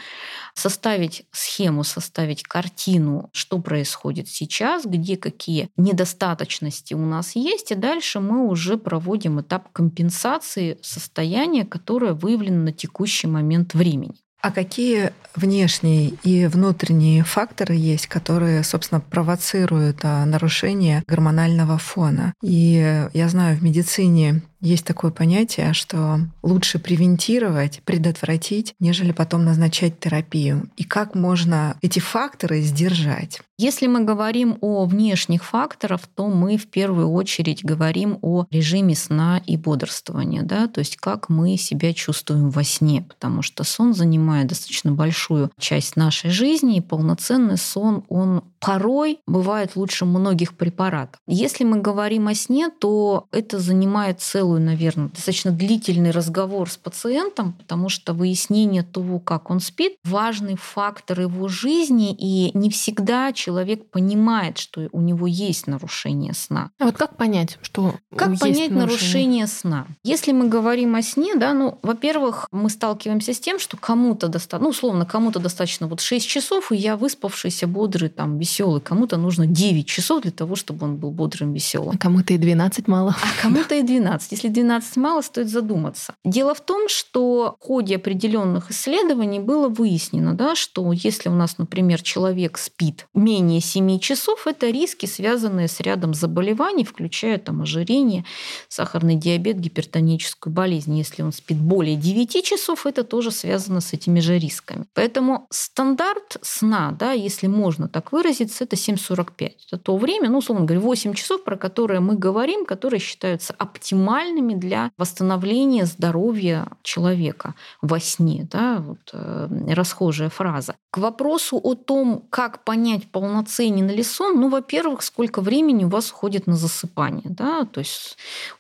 составить 0.53 1.25
схему, 1.31 1.83
составить 1.83 2.43
картину, 2.43 3.29
что 3.33 3.59
происходит 3.59 4.27
сейчас, 4.27 4.85
где 4.85 5.17
какие 5.17 5.69
недостаточности 5.77 6.93
у 6.93 7.05
нас 7.05 7.35
есть, 7.35 7.71
и 7.71 7.75
дальше 7.75 8.19
мы 8.19 8.47
уже 8.47 8.77
проводим 8.77 9.41
этап 9.41 9.71
компенсации 9.71 10.77
состояния, 10.81 11.65
которое 11.65 12.13
выявлено 12.13 12.63
на 12.63 12.71
текущий 12.71 13.27
момент 13.27 13.73
времени. 13.73 14.15
А 14.45 14.51
какие 14.51 15.11
внешние 15.35 16.09
и 16.23 16.45
внутренние 16.45 17.23
факторы 17.23 17.73
есть, 17.73 18.05
которые, 18.05 18.63
собственно, 18.63 19.01
провоцируют 19.01 20.01
а, 20.03 20.23
нарушение 20.23 21.03
гормонального 21.07 21.79
фона? 21.79 22.35
И 22.43 23.07
я 23.11 23.29
знаю, 23.29 23.57
в 23.57 23.63
медицине 23.63 24.43
есть 24.61 24.85
такое 24.85 25.11
понятие, 25.11 25.73
что 25.73 26.19
лучше 26.43 26.79
превентировать, 26.79 27.81
предотвратить, 27.85 28.75
нежели 28.79 29.11
потом 29.11 29.45
назначать 29.45 29.99
терапию. 29.99 30.69
И 30.77 30.83
как 30.83 31.15
можно 31.15 31.77
эти 31.81 31.99
факторы 31.99 32.61
сдержать? 32.61 33.41
Если 33.57 33.87
мы 33.87 34.03
говорим 34.03 34.57
о 34.59 34.83
внешних 34.83 35.45
факторах, 35.45 36.01
то 36.13 36.27
мы 36.27 36.57
в 36.57 36.67
первую 36.67 37.09
очередь 37.11 37.63
говорим 37.63 38.19
о 38.21 38.45
режиме 38.51 38.95
сна 38.95 39.41
и 39.45 39.55
бодрствования, 39.55 40.43
да, 40.43 40.67
то 40.67 40.79
есть 40.79 40.97
как 40.97 41.29
мы 41.29 41.55
себя 41.55 41.93
чувствуем 41.93 42.49
во 42.49 42.65
сне, 42.65 43.05
потому 43.07 43.41
что 43.41 43.63
сон 43.63 43.93
занимает 43.93 44.47
достаточно 44.47 44.91
большую 44.91 45.51
часть 45.57 45.95
нашей 45.95 46.31
жизни, 46.31 46.77
и 46.77 46.81
полноценный 46.81 47.57
сон, 47.57 48.03
он 48.09 48.43
порой 48.59 49.19
бывает 49.25 49.75
лучше 49.75 50.03
многих 50.03 50.57
препаратов. 50.57 51.21
Если 51.25 51.63
мы 51.63 51.79
говорим 51.79 52.27
о 52.27 52.35
сне, 52.35 52.69
то 52.69 53.27
это 53.31 53.59
занимает 53.59 54.21
целую, 54.45 54.61
наверное, 54.61 55.09
достаточно 55.09 55.51
длительный 55.51 56.11
разговор 56.11 56.69
с 56.69 56.77
пациентом, 56.77 57.53
потому 57.53 57.89
что 57.89 58.13
выяснение 58.13 58.83
того, 58.83 59.19
как 59.19 59.49
он 59.49 59.59
спит, 59.59 59.95
важный 60.03 60.55
фактор 60.55 61.21
его 61.21 61.47
жизни, 61.47 62.15
и 62.15 62.51
не 62.55 62.69
всегда 62.69 63.33
человек 63.33 63.89
понимает, 63.89 64.59
что 64.59 64.87
у 64.91 65.01
него 65.01 65.25
есть 65.25 65.65
нарушение 65.65 66.35
сна. 66.35 66.69
А 66.79 66.85
вот 66.85 66.95
как 66.95 67.17
понять, 67.17 67.57
что 67.63 67.95
как 68.15 68.29
есть 68.29 68.41
понять 68.41 68.69
нарушение? 68.69 68.81
нарушение 68.81 69.47
сна? 69.47 69.87
Если 70.03 70.31
мы 70.31 70.47
говорим 70.47 70.95
о 70.95 71.01
сне, 71.01 71.33
да, 71.35 71.53
ну, 71.53 71.79
во-первых, 71.81 72.47
мы 72.51 72.69
сталкиваемся 72.69 73.33
с 73.33 73.39
тем, 73.39 73.57
что 73.57 73.77
кому-то 73.77 74.27
достаточно, 74.27 74.65
ну, 74.65 74.69
условно, 74.69 75.05
кому-то 75.05 75.39
достаточно 75.39 75.87
вот 75.87 76.01
6 76.01 76.27
часов, 76.27 76.71
и 76.71 76.75
я 76.75 76.97
выспавшийся, 76.97 77.65
бодрый, 77.65 78.09
там, 78.09 78.37
веселый. 78.37 78.79
Кому-то 78.79 79.17
нужно 79.17 79.47
9 79.47 79.87
часов 79.87 80.21
для 80.21 80.31
того, 80.31 80.55
чтобы 80.55 80.85
он 80.85 80.97
был 80.97 81.09
бодрым, 81.09 81.51
веселым. 81.51 81.95
А 81.95 81.97
кому-то 81.97 82.35
и 82.35 82.37
12 82.37 82.87
мало. 82.87 83.15
А 83.21 83.41
кому-то 83.41 83.73
и 83.73 83.81
12. 83.81 84.34
Если 84.35 84.49
12 84.49 84.97
мало, 84.97 85.21
стоит 85.21 85.47
задуматься. 85.47 86.13
Дело 86.25 86.53
в 86.53 86.59
том, 86.59 86.89
что 86.89 87.55
в 87.61 87.65
ходе 87.65 87.95
определенных 87.95 88.69
исследований 88.69 89.39
было 89.39 89.69
выяснено, 89.69 90.33
да, 90.33 90.55
что 90.55 90.91
если 90.91 91.29
у 91.29 91.33
нас, 91.33 91.57
например, 91.57 92.01
человек 92.01 92.57
спит 92.57 93.07
менее 93.13 93.61
7 93.61 93.97
часов, 93.99 94.45
это 94.45 94.69
риски, 94.69 95.05
связанные 95.05 95.69
с 95.69 95.79
рядом 95.79 96.13
заболеваний, 96.13 96.83
включая 96.83 97.37
там 97.37 97.61
ожирение, 97.61 98.25
сахарный 98.67 99.15
диабет, 99.15 99.57
гипертоническую 99.57 100.51
болезнь. 100.51 100.97
Если 100.97 101.21
он 101.21 101.31
спит 101.31 101.57
более 101.57 101.95
9 101.95 102.43
часов, 102.43 102.85
это 102.85 103.05
тоже 103.05 103.31
связано 103.31 103.79
с 103.79 103.93
этими 103.93 104.19
же 104.19 104.37
рисками. 104.37 104.83
Поэтому 104.95 105.47
стандарт 105.49 106.39
сна, 106.41 106.91
да, 106.91 107.13
если 107.13 107.47
можно 107.47 107.87
так 107.87 108.11
выразиться, 108.11 108.65
это 108.65 108.75
7.45. 108.75 109.51
Это 109.67 109.77
то 109.77 109.95
время, 109.95 110.29
ну, 110.29 110.39
условно 110.39 110.65
говоря, 110.65 110.81
8 110.81 111.13
часов, 111.13 111.45
про 111.45 111.55
которые 111.55 112.01
мы 112.01 112.15
говорим, 112.15 112.65
которые 112.65 112.99
считаются 112.99 113.55
оптимальными 113.57 114.24
для 114.65 114.91
восстановления 114.97 115.85
здоровья 115.85 116.67
человека 116.81 117.55
во 117.81 117.99
сне. 117.99 118.47
Да, 118.51 118.77
вот, 118.79 119.09
э, 119.13 119.47
расхожая 119.69 120.29
фраза. 120.29 120.75
К 120.91 120.97
вопросу 120.97 121.59
о 121.61 121.75
том, 121.75 122.23
как 122.29 122.63
понять, 122.63 123.11
полноценен 123.11 123.89
ли 123.89 124.03
сон, 124.03 124.39
ну, 124.39 124.49
во-первых, 124.49 125.01
сколько 125.01 125.41
времени 125.41 125.85
у 125.85 125.89
вас 125.89 126.11
уходит 126.11 126.47
на 126.47 126.55
засыпание. 126.55 127.25
Да? 127.25 127.65
То 127.65 127.79
есть 127.79 128.17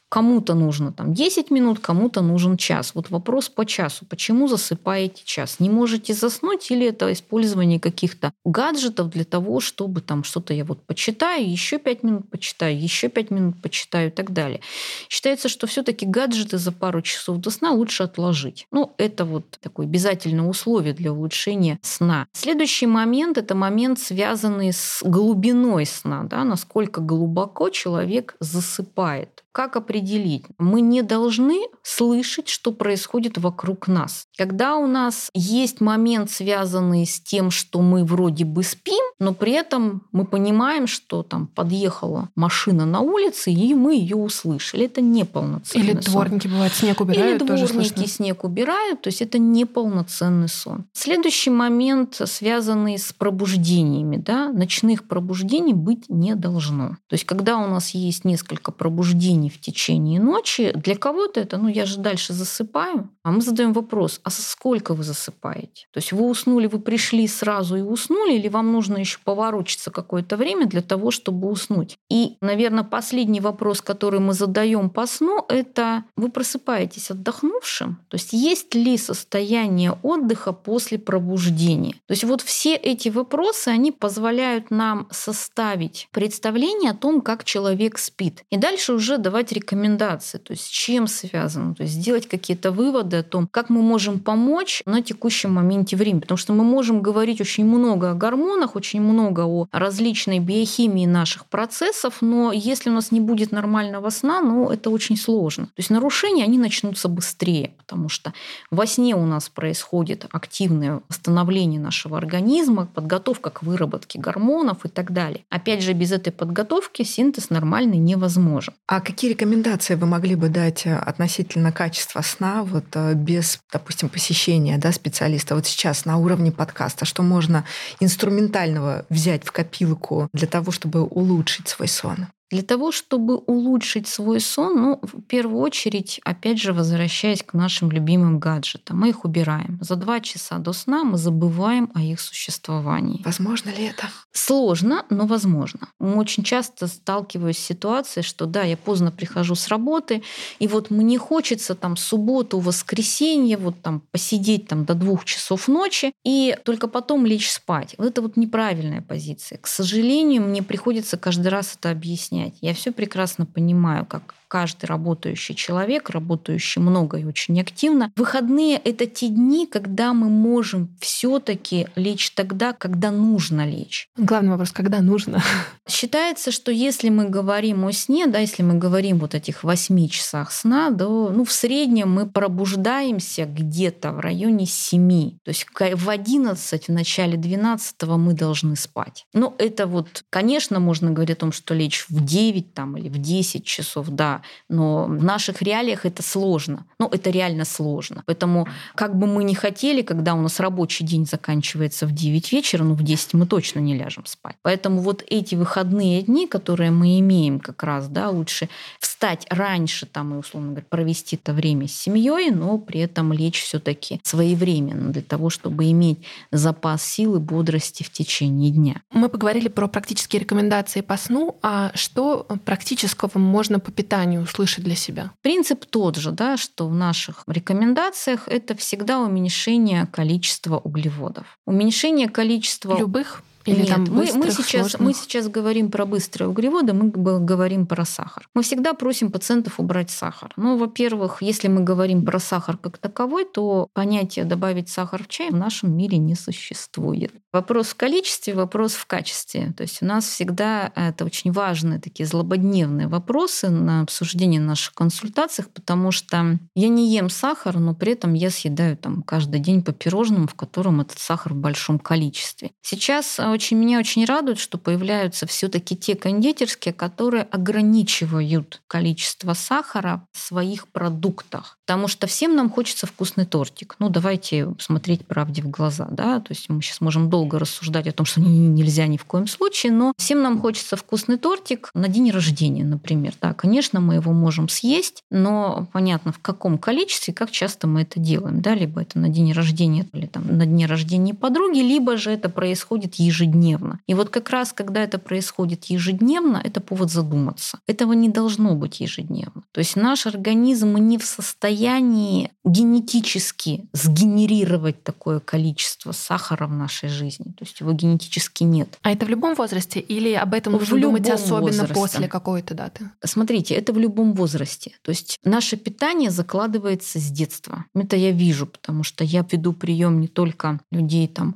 Кому-то 0.09 0.53
нужно 0.53 0.91
там 0.91 1.13
10 1.13 1.51
минут, 1.51 1.79
кому-то 1.79 2.21
нужен 2.21 2.57
час. 2.57 2.91
Вот 2.93 3.09
вопрос 3.09 3.49
по 3.49 3.65
часу. 3.65 4.05
Почему 4.05 4.47
засыпаете 4.47 5.23
час? 5.25 5.59
Не 5.59 5.69
можете 5.69 6.13
заснуть 6.13 6.69
или 6.71 6.87
это 6.87 7.11
использование 7.11 7.79
каких-то 7.79 8.31
гаджетов 8.45 9.09
для 9.09 9.25
того, 9.25 9.59
чтобы 9.59 10.01
там 10.01 10.23
что-то 10.23 10.53
я 10.53 10.63
вот 10.63 10.83
почитаю, 10.85 11.49
еще 11.49 11.79
5 11.79 12.03
минут 12.03 12.29
почитаю, 12.29 12.79
еще 12.79 13.09
5 13.09 13.31
минут 13.31 13.61
почитаю 13.61 14.09
и 14.09 14.11
так 14.11 14.31
далее. 14.31 14.61
Считается, 15.09 15.49
что 15.49 15.67
все-таки 15.67 16.05
гаджеты 16.05 16.57
за 16.57 16.71
пару 16.71 17.01
часов 17.01 17.37
до 17.37 17.49
сна 17.49 17.71
лучше 17.71 18.03
отложить. 18.03 18.67
Ну, 18.71 18.93
это 18.97 19.25
вот 19.25 19.57
такое 19.61 19.87
обязательное 19.87 20.45
условие 20.45 20.93
для 20.93 21.11
улучшения 21.11 21.79
сна. 21.81 22.27
Следующий 22.33 22.87
момент– 22.87 23.37
это 23.39 23.55
момент, 23.55 23.99
связанный 23.99 24.71
с 24.71 25.01
глубиной 25.03 25.85
сна, 25.85 26.23
да, 26.23 26.43
насколько 26.43 27.01
глубоко 27.01 27.69
человек 27.69 28.35
засыпает. 28.39 29.44
Как 29.55 29.77
определить? 29.77 30.43
Мы 30.57 30.81
не 30.81 31.01
должны 31.01 31.61
слышать, 31.81 32.49
что 32.49 32.73
происходит 32.73 33.37
вокруг 33.37 33.87
нас. 33.87 34.27
Когда 34.37 34.75
у 34.75 34.85
нас 34.85 35.29
есть 35.33 35.79
момент, 35.79 36.29
связанный 36.29 37.05
с 37.05 37.21
тем, 37.21 37.51
что 37.51 37.81
мы 37.81 38.03
вроде 38.03 38.43
бы 38.43 38.63
спим, 38.63 39.01
но 39.17 39.33
при 39.33 39.53
этом 39.53 40.09
мы 40.11 40.25
понимаем, 40.25 40.87
что 40.87 41.23
там 41.23 41.47
подъехала 41.47 42.31
машина 42.35 42.85
на 42.85 42.99
улице, 42.99 43.49
и 43.49 43.73
мы 43.73 43.95
ее 43.95 44.17
услышали. 44.17 44.87
Это 44.87 44.99
неполноценный 44.99 45.85
Или 45.85 46.01
сон. 46.01 46.11
дворники 46.11 46.49
бывают, 46.49 46.73
снег 46.73 46.99
убирают, 46.99 47.41
Или 47.41 47.47
тоже 47.47 47.67
дворники 47.67 47.93
слышно. 47.93 48.07
снег 48.07 48.43
убирают, 48.43 49.03
то 49.03 49.07
есть 49.07 49.21
это 49.21 49.39
неполноценный 49.39 50.49
сон. 50.49 50.83
Следующий 50.91 51.51
момент, 51.51 52.19
связанный 52.25 52.97
с 52.97 53.13
пробуждениями. 53.13 54.17
Да? 54.17 54.51
Ночных 54.51 55.07
пробуждений 55.07 55.73
быть 55.73 56.09
не 56.09 56.35
должно. 56.35 56.97
То 57.07 57.13
есть 57.13 57.23
когда 57.23 57.57
у 57.57 57.67
нас 57.67 57.91
есть 57.91 58.25
несколько 58.25 58.73
пробуждений 58.73 59.44
в 59.49 59.59
течение 59.59 60.19
ночи, 60.19 60.71
для 60.75 60.95
кого-то 60.95 61.39
это, 61.39 61.57
ну 61.57 61.67
я 61.67 61.85
же 61.85 61.99
дальше 61.99 62.33
засыпаю, 62.33 63.09
а 63.23 63.31
мы 63.31 63.41
задаем 63.41 63.73
вопрос, 63.73 64.19
а 64.23 64.29
сколько 64.29 64.93
вы 64.93 65.03
засыпаете? 65.03 65.87
То 65.91 65.97
есть 65.97 66.11
вы 66.11 66.29
уснули, 66.29 66.67
вы 66.67 66.79
пришли 66.79 67.27
сразу 67.27 67.75
и 67.75 67.81
уснули, 67.81 68.33
или 68.33 68.47
вам 68.47 68.71
нужно 68.71 68.97
еще 68.97 69.19
поворочиться 69.23 69.91
какое-то 69.91 70.37
время 70.37 70.65
для 70.65 70.81
того, 70.81 71.11
чтобы 71.11 71.49
уснуть? 71.49 71.97
И, 72.09 72.37
наверное, 72.41 72.83
последний 72.83 73.41
вопрос, 73.41 73.81
который 73.81 74.19
мы 74.19 74.33
задаем 74.33 74.89
по 74.89 75.07
сну, 75.07 75.45
это 75.49 76.03
вы 76.15 76.29
просыпаетесь 76.29 77.11
отдохнувшим? 77.11 77.97
То 78.09 78.15
есть 78.15 78.33
есть 78.33 78.75
ли 78.75 78.97
состояние 78.97 79.97
отдыха 80.03 80.53
после 80.53 80.99
пробуждения? 80.99 81.93
То 82.07 82.11
есть 82.11 82.23
вот 82.23 82.41
все 82.41 82.75
эти 82.75 83.09
вопросы, 83.09 83.69
они 83.69 83.91
позволяют 83.91 84.71
нам 84.71 85.07
составить 85.11 86.07
представление 86.11 86.91
о 86.91 86.95
том, 86.95 87.21
как 87.21 87.43
человек 87.43 87.97
спит. 87.97 88.43
И 88.49 88.57
дальше 88.57 88.93
уже 88.93 89.17
давать 89.35 89.51
рекомендации, 89.51 90.37
то 90.37 90.53
есть 90.53 90.63
с 90.63 90.69
чем 90.69 91.07
связано, 91.07 91.75
то 91.75 91.83
есть 91.83 91.95
сделать 91.95 92.25
какие-то 92.25 92.71
выводы 92.71 93.17
о 93.17 93.23
том, 93.23 93.49
как 93.51 93.69
мы 93.69 93.81
можем 93.81 94.21
помочь 94.21 94.81
на 94.85 95.01
текущем 95.01 95.51
моменте 95.51 95.97
времени. 95.97 96.21
Потому 96.21 96.37
что 96.37 96.53
мы 96.53 96.63
можем 96.63 97.01
говорить 97.01 97.41
очень 97.41 97.65
много 97.65 98.11
о 98.11 98.13
гормонах, 98.13 98.77
очень 98.77 99.01
много 99.01 99.41
о 99.41 99.67
различной 99.73 100.39
биохимии 100.39 101.05
наших 101.05 101.47
процессов, 101.47 102.21
но 102.21 102.53
если 102.53 102.89
у 102.89 102.93
нас 102.93 103.11
не 103.11 103.19
будет 103.19 103.51
нормального 103.51 104.09
сна, 104.09 104.41
ну, 104.41 104.69
это 104.69 104.89
очень 104.89 105.17
сложно. 105.17 105.65
То 105.65 105.79
есть 105.79 105.89
нарушения, 105.89 106.45
они 106.45 106.57
начнутся 106.57 107.09
быстрее, 107.09 107.73
потому 107.77 108.07
что 108.07 108.33
во 108.71 108.85
сне 108.85 109.15
у 109.15 109.25
нас 109.25 109.49
происходит 109.49 110.27
активное 110.31 111.01
восстановление 111.09 111.81
нашего 111.81 112.17
организма, 112.17 112.85
подготовка 112.85 113.49
к 113.49 113.63
выработке 113.63 114.17
гормонов 114.17 114.85
и 114.85 114.87
так 114.87 115.11
далее. 115.11 115.43
Опять 115.49 115.83
же, 115.83 115.91
без 115.91 116.13
этой 116.13 116.31
подготовки 116.31 117.03
синтез 117.03 117.49
нормальный 117.49 117.97
невозможен. 117.97 118.73
А 118.87 119.01
какие 119.01 119.24
рекомендации 119.29 119.95
вы 119.95 120.07
могли 120.07 120.35
бы 120.35 120.49
дать 120.49 120.85
э, 120.85 120.95
относительно 120.95 121.71
качества 121.71 122.21
сна 122.21 122.63
вот 122.63 122.85
э, 122.93 123.13
без, 123.13 123.59
допустим, 123.71 124.09
посещения 124.09 124.77
да, 124.77 124.91
специалиста 124.91 125.55
вот 125.55 125.65
сейчас 125.65 126.05
на 126.05 126.17
уровне 126.17 126.51
подкаста? 126.51 127.05
Что 127.05 127.23
можно 127.23 127.65
инструментального 127.99 129.05
взять 129.09 129.43
в 129.43 129.51
копилку 129.51 130.29
для 130.33 130.47
того, 130.47 130.71
чтобы 130.71 131.03
улучшить 131.03 131.67
свой 131.67 131.87
сон? 131.87 132.27
Для 132.55 132.63
того, 132.63 132.93
чтобы 132.93 133.35
улучшить 133.35 134.07
свой 134.07 134.39
сон, 134.39 134.81
ну, 134.81 134.99
в 135.01 135.21
первую 135.23 135.59
очередь, 135.59 136.21
опять 136.23 136.57
же, 136.57 136.71
возвращаясь 136.71 137.43
к 137.43 137.53
нашим 137.53 137.91
любимым 137.91 138.39
гаджетам, 138.39 138.97
мы 138.97 139.09
их 139.09 139.25
убираем. 139.25 139.77
За 139.81 139.97
два 139.97 140.21
часа 140.21 140.57
до 140.57 140.71
сна 140.71 141.03
мы 141.03 141.17
забываем 141.17 141.91
о 141.93 142.01
их 142.01 142.21
существовании. 142.21 143.21
Возможно 143.25 143.71
ли 143.71 143.83
это? 143.83 144.07
Сложно, 144.31 145.05
но 145.09 145.25
возможно. 145.25 145.89
Очень 145.99 146.43
часто 146.43 146.87
сталкиваюсь 146.87 147.57
с 147.57 147.65
ситуацией, 147.65 148.23
что 148.23 148.45
да, 148.45 148.63
я 148.63 148.77
поздно 148.77 149.11
прихожу 149.11 149.55
с 149.55 149.67
работы, 149.67 150.23
и 150.59 150.69
вот 150.69 150.91
мне 150.91 151.17
хочется 151.17 151.75
там 151.75 151.97
субботу, 151.97 152.59
воскресенье, 152.59 153.57
вот 153.57 153.81
там 153.81 154.01
посидеть 154.11 154.69
там 154.69 154.85
до 154.85 154.93
двух 154.93 155.25
часов 155.25 155.67
ночи, 155.67 156.13
и 156.23 156.55
только 156.63 156.87
потом 156.87 157.25
лечь 157.25 157.51
спать. 157.51 157.95
Вот 157.97 158.07
это 158.07 158.21
вот 158.21 158.37
неправильная 158.37 159.01
позиция. 159.01 159.57
К 159.57 159.67
сожалению, 159.67 160.43
мне 160.43 160.63
приходится 160.63 161.17
каждый 161.17 161.47
раз 161.47 161.75
это 161.77 161.91
объяснять. 161.91 162.44
Я 162.61 162.73
все 162.73 162.91
прекрасно 162.91 163.45
понимаю, 163.45 164.05
как 164.05 164.33
каждый 164.55 164.85
работающий 164.85 165.53
человек, 165.53 166.09
работающий 166.09 166.81
много 166.81 167.17
и 167.17 167.25
очень 167.25 167.59
активно. 167.59 168.13
Выходные— 168.15 168.77
это 168.85 169.05
те 169.05 169.27
дни, 169.27 169.67
когда 169.67 170.13
мы 170.13 170.29
можем 170.29 170.95
все 171.01 171.39
таки 171.39 171.87
лечь 171.97 172.31
тогда, 172.31 172.71
когда 172.71 173.11
нужно 173.11 173.69
лечь. 173.69 174.07
Главный 174.15 174.51
вопрос, 174.51 174.71
когда 174.71 175.01
нужно? 175.01 175.43
Считается, 175.89 176.51
что 176.51 176.71
если 176.71 177.09
мы 177.09 177.27
говорим 177.27 177.83
о 177.85 177.91
сне, 177.91 178.27
да, 178.27 178.39
если 178.39 178.63
мы 178.63 178.75
говорим 178.75 179.19
вот 179.19 179.35
этих 179.35 179.65
8 179.65 180.07
часах 180.07 180.53
сна, 180.53 180.89
то 180.89 181.33
ну, 181.35 181.43
в 181.43 181.51
среднем 181.51 182.13
мы 182.13 182.25
пробуждаемся 182.25 183.43
где-то 183.45 184.13
в 184.13 184.21
районе 184.21 184.65
7. 184.65 185.31
То 185.43 185.49
есть 185.49 185.67
в 185.77 186.09
11, 186.09 186.87
в 186.87 186.91
начале 186.93 187.35
12 187.35 188.03
мы 188.03 188.33
должны 188.33 188.77
спать. 188.77 189.25
Но 189.33 189.53
это 189.57 189.85
вот, 189.85 190.23
конечно, 190.29 190.79
можно 190.79 191.11
говорить 191.11 191.35
о 191.35 191.39
том, 191.41 191.51
что 191.51 191.73
лечь 191.73 192.05
в 192.07 192.23
9 192.23 192.73
там, 192.73 192.95
или 192.95 193.09
в 193.09 193.17
10 193.17 193.65
часов, 193.65 194.07
да, 194.09 194.41
но 194.69 195.05
в 195.05 195.23
наших 195.23 195.61
реалиях 195.61 196.05
это 196.05 196.23
сложно. 196.23 196.85
Ну, 196.99 197.07
это 197.07 197.29
реально 197.29 197.65
сложно. 197.65 198.23
Поэтому, 198.25 198.67
как 198.95 199.17
бы 199.17 199.27
мы 199.27 199.43
ни 199.43 199.53
хотели, 199.53 200.01
когда 200.01 200.33
у 200.33 200.41
нас 200.41 200.59
рабочий 200.59 201.05
день 201.05 201.25
заканчивается 201.25 202.05
в 202.05 202.11
9 202.11 202.51
вечера, 202.51 202.83
ну, 202.83 202.93
в 202.93 203.03
10 203.03 203.33
мы 203.33 203.45
точно 203.45 203.79
не 203.79 203.95
ляжем 203.95 204.25
спать. 204.25 204.55
Поэтому 204.61 205.01
вот 205.01 205.23
эти 205.27 205.55
выходные 205.55 206.21
дни, 206.21 206.47
которые 206.47 206.91
мы 206.91 207.19
имеем 207.19 207.59
как 207.59 207.83
раз, 207.83 208.07
да, 208.07 208.29
лучше 208.29 208.69
встать 208.99 209.45
раньше 209.49 210.05
там 210.05 210.33
и, 210.33 210.37
условно 210.37 210.69
говоря, 210.69 210.85
провести 210.89 211.35
это 211.35 211.53
время 211.53 211.87
с 211.87 211.93
семьей, 211.93 212.51
но 212.51 212.77
при 212.77 212.99
этом 212.99 213.33
лечь 213.33 213.61
все 213.61 213.79
таки 213.79 214.19
своевременно 214.23 215.11
для 215.11 215.21
того, 215.21 215.49
чтобы 215.49 215.89
иметь 215.91 216.19
запас 216.51 217.03
сил 217.03 217.35
и 217.35 217.39
бодрости 217.39 218.03
в 218.03 218.11
течение 218.11 218.71
дня. 218.71 219.01
Мы 219.11 219.29
поговорили 219.29 219.67
про 219.67 219.87
практические 219.87 220.41
рекомендации 220.41 221.01
по 221.01 221.17
сну, 221.17 221.57
а 221.61 221.91
что 221.93 222.45
практического 222.65 223.31
можно 223.39 223.79
по 223.79 223.91
питанию 223.91 224.24
питанию 224.25 224.41
услышать 224.41 224.83
для 224.83 224.95
себя? 224.95 225.31
Принцип 225.41 225.85
тот 225.85 226.15
же, 226.15 226.31
да, 226.31 226.57
что 226.57 226.87
в 226.87 226.95
наших 226.95 227.43
рекомендациях 227.47 228.47
это 228.47 228.75
всегда 228.75 229.19
уменьшение 229.19 230.07
количества 230.07 230.77
углеводов. 230.77 231.57
Уменьшение 231.65 232.27
количества... 232.29 232.97
Любых? 232.97 233.43
Или 233.65 233.79
Нет, 233.79 233.89
там 233.89 234.03
мы, 234.09 234.27
мы, 234.33 234.51
сейчас, 234.51 234.99
мы 234.99 235.13
сейчас 235.13 235.47
говорим 235.47 235.89
про 235.89 236.05
быстрые 236.05 236.49
углеводы, 236.49 236.93
мы 236.93 237.09
говорим 237.09 237.87
про 237.87 238.05
сахар. 238.05 238.47
Мы 238.53 238.61
всегда 238.61 238.93
просим 238.93 239.31
пациентов 239.31 239.79
убрать 239.79 240.11
сахар. 240.11 240.53
Ну, 240.55 240.77
во-первых, 240.77 241.41
если 241.41 241.67
мы 241.67 241.81
говорим 241.81 242.23
про 242.23 242.39
сахар 242.39 242.77
как 242.77 242.97
таковой, 242.97 243.45
то 243.45 243.87
понятие 243.93 244.45
добавить 244.45 244.89
сахар 244.89 245.23
в 245.23 245.27
чай 245.27 245.49
в 245.49 245.55
нашем 245.55 245.95
мире 245.95 246.17
не 246.17 246.35
существует. 246.35 247.33
Вопрос 247.51 247.87
в 247.87 247.95
количестве, 247.95 248.53
вопрос 248.53 248.93
в 248.93 249.05
качестве. 249.05 249.73
То 249.77 249.83
есть 249.83 250.01
у 250.01 250.05
нас 250.05 250.25
всегда 250.25 250.91
это 250.93 251.23
очень 251.23 251.51
важные 251.51 251.99
такие 251.99 252.27
злободневные 252.27 253.07
вопросы 253.07 253.69
на 253.69 254.01
обсуждение 254.01 254.59
наших 254.59 254.93
консультациях, 254.93 255.69
потому 255.69 256.11
что 256.11 256.59
я 256.75 256.87
не 256.89 257.09
ем 257.13 257.29
сахар, 257.29 257.79
но 257.79 257.95
при 257.95 258.11
этом 258.11 258.33
я 258.33 258.49
съедаю 258.49 258.97
там 258.97 259.23
каждый 259.23 259.59
день 259.59 259.83
по 259.83 259.93
пирожному, 259.93 260.47
в 260.47 260.53
котором 260.55 261.01
этот 261.01 261.19
сахар 261.19 261.53
в 261.53 261.57
большом 261.57 261.97
количестве. 261.97 262.71
Сейчас 262.81 263.39
очень, 263.55 263.77
меня 263.77 263.99
очень 263.99 264.25
радует, 264.25 264.59
что 264.59 264.77
появляются 264.77 265.47
все-таки 265.47 265.95
те 265.95 266.15
кондитерские, 266.15 266.93
которые 266.93 267.43
ограничивают 267.43 268.81
количество 268.87 269.53
сахара 269.53 270.27
в 270.31 270.39
своих 270.39 270.87
продуктах. 270.89 271.77
Потому 271.85 272.07
что 272.07 272.27
всем 272.27 272.55
нам 272.55 272.69
хочется 272.69 273.07
вкусный 273.07 273.45
тортик. 273.45 273.95
Ну, 273.99 274.09
давайте 274.09 274.73
смотреть 274.79 275.25
правде 275.25 275.61
в 275.61 275.69
глаза. 275.69 276.07
Да? 276.11 276.39
То 276.39 276.51
есть 276.51 276.69
мы 276.69 276.81
сейчас 276.81 277.01
можем 277.01 277.29
долго 277.29 277.59
рассуждать 277.59 278.07
о 278.07 278.11
том, 278.11 278.25
что 278.25 278.41
нельзя 278.41 279.07
ни 279.07 279.17
в 279.17 279.25
коем 279.25 279.47
случае, 279.47 279.91
но 279.91 280.13
всем 280.17 280.41
нам 280.41 280.59
хочется 280.59 280.95
вкусный 280.95 281.37
тортик 281.37 281.89
на 281.93 282.07
день 282.07 282.31
рождения, 282.31 282.83
например. 282.83 283.33
Да, 283.41 283.53
конечно, 283.53 283.99
мы 283.99 284.15
его 284.15 284.33
можем 284.33 284.69
съесть, 284.69 285.23
но 285.31 285.87
понятно, 285.93 286.31
в 286.31 286.39
каком 286.39 286.77
количестве, 286.77 287.33
как 287.33 287.51
часто 287.51 287.87
мы 287.87 288.01
это 288.01 288.19
делаем. 288.19 288.61
Да? 288.61 288.75
Либо 288.75 289.01
это 289.01 289.17
на 289.19 289.29
день 289.29 289.53
рождения 289.53 290.05
или 290.13 290.25
там, 290.25 290.45
на 290.47 290.65
дне 290.65 290.85
рождения 290.85 291.33
подруги, 291.33 291.79
либо 291.79 292.17
же 292.17 292.31
это 292.31 292.49
происходит 292.49 293.15
ежедневно 293.15 293.44
ежедневно. 293.45 293.99
И 294.07 294.13
вот 294.13 294.29
как 294.29 294.49
раз, 294.49 294.73
когда 294.73 295.03
это 295.03 295.17
происходит 295.17 295.85
ежедневно, 295.85 296.61
это 296.63 296.81
повод 296.81 297.11
задуматься. 297.11 297.79
Этого 297.87 298.13
не 298.13 298.29
должно 298.29 298.75
быть 298.75 298.99
ежедневно. 298.99 299.63
То 299.71 299.79
есть 299.79 299.95
наш 299.95 300.25
организм 300.25 300.97
не 300.97 301.17
в 301.17 301.25
состоянии 301.25 302.51
генетически 302.63 303.87
сгенерировать 303.93 305.03
такое 305.03 305.39
количество 305.39 306.11
сахара 306.11 306.67
в 306.67 306.73
нашей 306.73 307.09
жизни. 307.09 307.45
То 307.45 307.65
есть 307.65 307.79
его 307.79 307.91
генетически 307.93 308.63
нет. 308.63 308.97
А 309.01 309.11
это 309.11 309.25
в 309.25 309.29
любом 309.29 309.55
возрасте 309.55 309.99
или 309.99 310.33
об 310.33 310.53
этом 310.53 310.73
нужно 310.73 310.99
думать 310.99 311.29
особенно 311.29 311.83
возрасте. 311.83 311.93
после 311.93 312.27
какой-то 312.27 312.73
даты? 312.73 313.09
Смотрите, 313.23 313.75
это 313.75 313.93
в 313.93 313.97
любом 313.97 314.33
возрасте. 314.33 314.91
То 315.01 315.09
есть 315.11 315.37
наше 315.43 315.77
питание 315.77 316.31
закладывается 316.31 317.19
с 317.19 317.29
детства. 317.29 317.85
Это 317.93 318.15
я 318.15 318.31
вижу, 318.31 318.65
потому 318.65 319.03
что 319.03 319.23
я 319.23 319.45
веду 319.51 319.73
прием 319.73 320.19
не 320.19 320.27
только 320.27 320.79
людей 320.91 321.27
там 321.27 321.55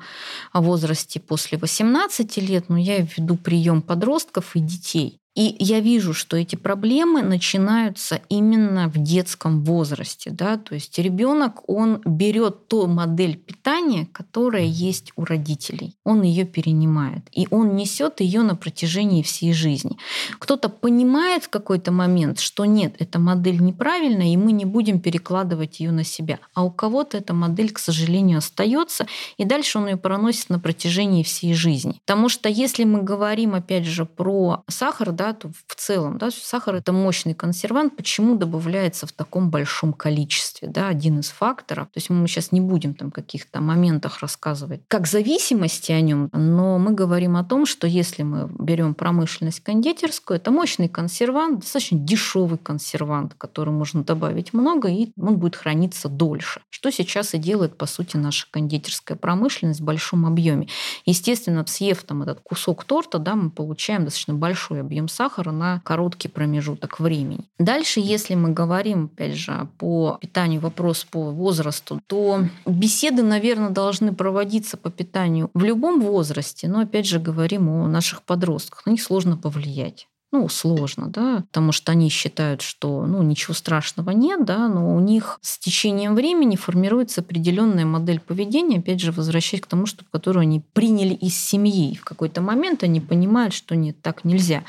о 0.51 0.61
возрасте 0.61 1.19
после 1.19 1.57
18 1.57 1.78
18 1.79 2.37
лет, 2.37 2.69
но 2.69 2.77
я 2.77 2.99
веду 2.99 3.37
прием 3.37 3.81
подростков 3.81 4.55
и 4.55 4.59
детей. 4.59 5.19
И 5.39 5.55
я 5.59 5.79
вижу, 5.79 6.13
что 6.13 6.35
эти 6.35 6.57
проблемы 6.57 7.21
начинаются 7.21 8.19
именно 8.27 8.89
в 8.89 8.97
детском 9.01 9.63
возрасте. 9.63 10.31
Да? 10.31 10.57
То 10.57 10.75
есть 10.75 10.99
ребенок, 10.99 11.61
он 11.69 12.01
берет 12.03 12.67
ту 12.67 12.87
модель 12.87 13.37
питания, 13.37 14.05
которая 14.11 14.65
есть 14.65 15.13
у 15.15 15.23
родителей. 15.23 15.95
Он 16.03 16.23
ее 16.23 16.43
перенимает. 16.43 17.23
И 17.31 17.47
он 17.51 17.77
несет 17.77 18.19
ее 18.19 18.41
на 18.41 18.57
протяжении 18.57 19.23
всей 19.23 19.53
жизни. 19.53 19.95
Кто-то 20.39 20.67
понимает 20.67 21.45
в 21.45 21.49
какой-то 21.49 21.93
момент, 21.93 22.41
что 22.41 22.65
нет, 22.65 22.95
эта 22.99 23.17
модель 23.17 23.61
неправильная, 23.61 24.33
и 24.33 24.37
мы 24.37 24.51
не 24.51 24.65
будем 24.65 24.99
перекладывать 24.99 25.79
ее 25.79 25.91
на 25.91 26.03
себя. 26.03 26.39
А 26.53 26.65
у 26.65 26.69
кого-то 26.69 27.17
эта 27.17 27.33
модель, 27.33 27.71
к 27.71 27.79
сожалению, 27.79 28.39
остается, 28.39 29.07
и 29.37 29.45
дальше 29.45 29.77
он 29.77 29.87
ее 29.87 29.95
проносит 29.95 30.49
на 30.49 30.59
протяжении 30.59 31.23
всей 31.23 31.53
жизни. 31.53 32.01
Потому 32.05 32.27
что 32.27 32.49
если 32.49 32.83
мы 32.83 33.03
говорим, 33.03 33.55
опять 33.55 33.85
же, 33.85 34.03
про 34.03 34.63
сахар, 34.67 35.13
да, 35.13 35.28
то 35.33 35.49
в 35.67 35.75
целом 35.75 36.17
да, 36.17 36.29
сахар 36.31 36.75
это 36.75 36.91
мощный 36.91 37.33
консервант. 37.33 37.95
Почему 37.95 38.35
добавляется 38.35 39.07
в 39.07 39.11
таком 39.11 39.49
большом 39.49 39.93
количестве? 39.93 40.67
Да, 40.67 40.87
один 40.87 41.19
из 41.19 41.29
факторов. 41.29 41.85
То 41.87 41.97
есть 41.97 42.09
мы 42.09 42.27
сейчас 42.27 42.51
не 42.51 42.61
будем 42.61 42.93
там 42.93 43.11
каких-то 43.11 43.61
моментах 43.61 44.19
рассказывать 44.19 44.81
как 44.87 45.07
зависимости 45.07 45.91
о 45.91 46.01
нем, 46.01 46.29
но 46.33 46.77
мы 46.79 46.91
говорим 46.91 47.35
о 47.35 47.43
том, 47.43 47.65
что 47.65 47.87
если 47.87 48.23
мы 48.23 48.49
берем 48.59 48.93
промышленность 48.93 49.61
кондитерскую, 49.61 50.37
это 50.37 50.51
мощный 50.51 50.87
консервант, 50.87 51.59
достаточно 51.59 51.99
дешевый 51.99 52.57
консервант, 52.57 53.33
который 53.37 53.73
можно 53.73 54.03
добавить 54.03 54.53
много, 54.53 54.89
и 54.89 55.11
он 55.19 55.37
будет 55.37 55.55
храниться 55.55 56.07
дольше. 56.07 56.61
Что 56.69 56.91
сейчас 56.91 57.33
и 57.33 57.37
делает, 57.37 57.77
по 57.77 57.85
сути, 57.85 58.17
наша 58.17 58.47
кондитерская 58.49 59.17
промышленность 59.17 59.81
в 59.81 59.83
большом 59.83 60.25
объеме. 60.25 60.67
Естественно, 61.05 61.65
съев 61.67 62.03
там 62.03 62.23
этот 62.23 62.39
кусок 62.41 62.83
торта, 62.83 63.19
да, 63.19 63.35
мы 63.35 63.49
получаем 63.51 64.05
достаточно 64.05 64.33
большой 64.33 64.81
объем 64.81 65.07
сахара 65.09 65.51
на 65.51 65.81
короткий 65.81 66.27
промежуток 66.27 66.99
времени. 66.99 67.49
Дальше, 67.57 67.99
если 67.99 68.35
мы 68.35 68.51
говорим, 68.51 69.05
опять 69.13 69.35
же, 69.35 69.67
по 69.77 70.17
питанию, 70.21 70.61
вопрос 70.61 71.03
по 71.03 71.31
возрасту, 71.31 72.01
то 72.07 72.45
беседы, 72.65 73.23
наверное, 73.23 73.69
должны 73.69 74.13
проводиться 74.13 74.77
по 74.77 74.89
питанию 74.89 75.49
в 75.53 75.63
любом 75.63 76.01
возрасте, 76.01 76.67
но 76.67 76.79
опять 76.79 77.07
же 77.07 77.19
говорим 77.19 77.69
о 77.69 77.87
наших 77.87 78.23
подростках. 78.23 78.85
На 78.85 78.91
них 78.91 79.01
сложно 79.01 79.37
повлиять 79.37 80.07
ну, 80.31 80.47
сложно, 80.47 81.07
да, 81.07 81.43
потому 81.47 81.71
что 81.71 81.91
они 81.91 82.09
считают, 82.09 82.61
что, 82.61 83.05
ну, 83.07 83.23
ничего 83.23 83.55
страшного 83.55 84.11
нет, 84.11 84.45
да, 84.45 84.67
но 84.67 84.95
у 84.95 84.99
них 84.99 85.39
с 85.41 85.57
течением 85.57 86.13
времени 86.13 86.55
формируется 86.55 87.21
определенная 87.21 87.85
модель 87.85 88.19
поведения, 88.19 88.77
опять 88.77 88.99
же, 88.99 89.11
возвращаясь 89.11 89.63
к 89.63 89.67
тому, 89.67 89.87
что, 89.87 90.05
которую 90.11 90.41
они 90.41 90.61
приняли 90.73 91.15
из 91.15 91.35
семьи. 91.35 91.95
В 91.95 92.05
какой-то 92.05 92.41
момент 92.41 92.83
они 92.83 93.01
понимают, 93.01 93.53
что 93.53 93.75
нет, 93.75 94.01
так 94.03 94.23
нельзя. 94.23 94.63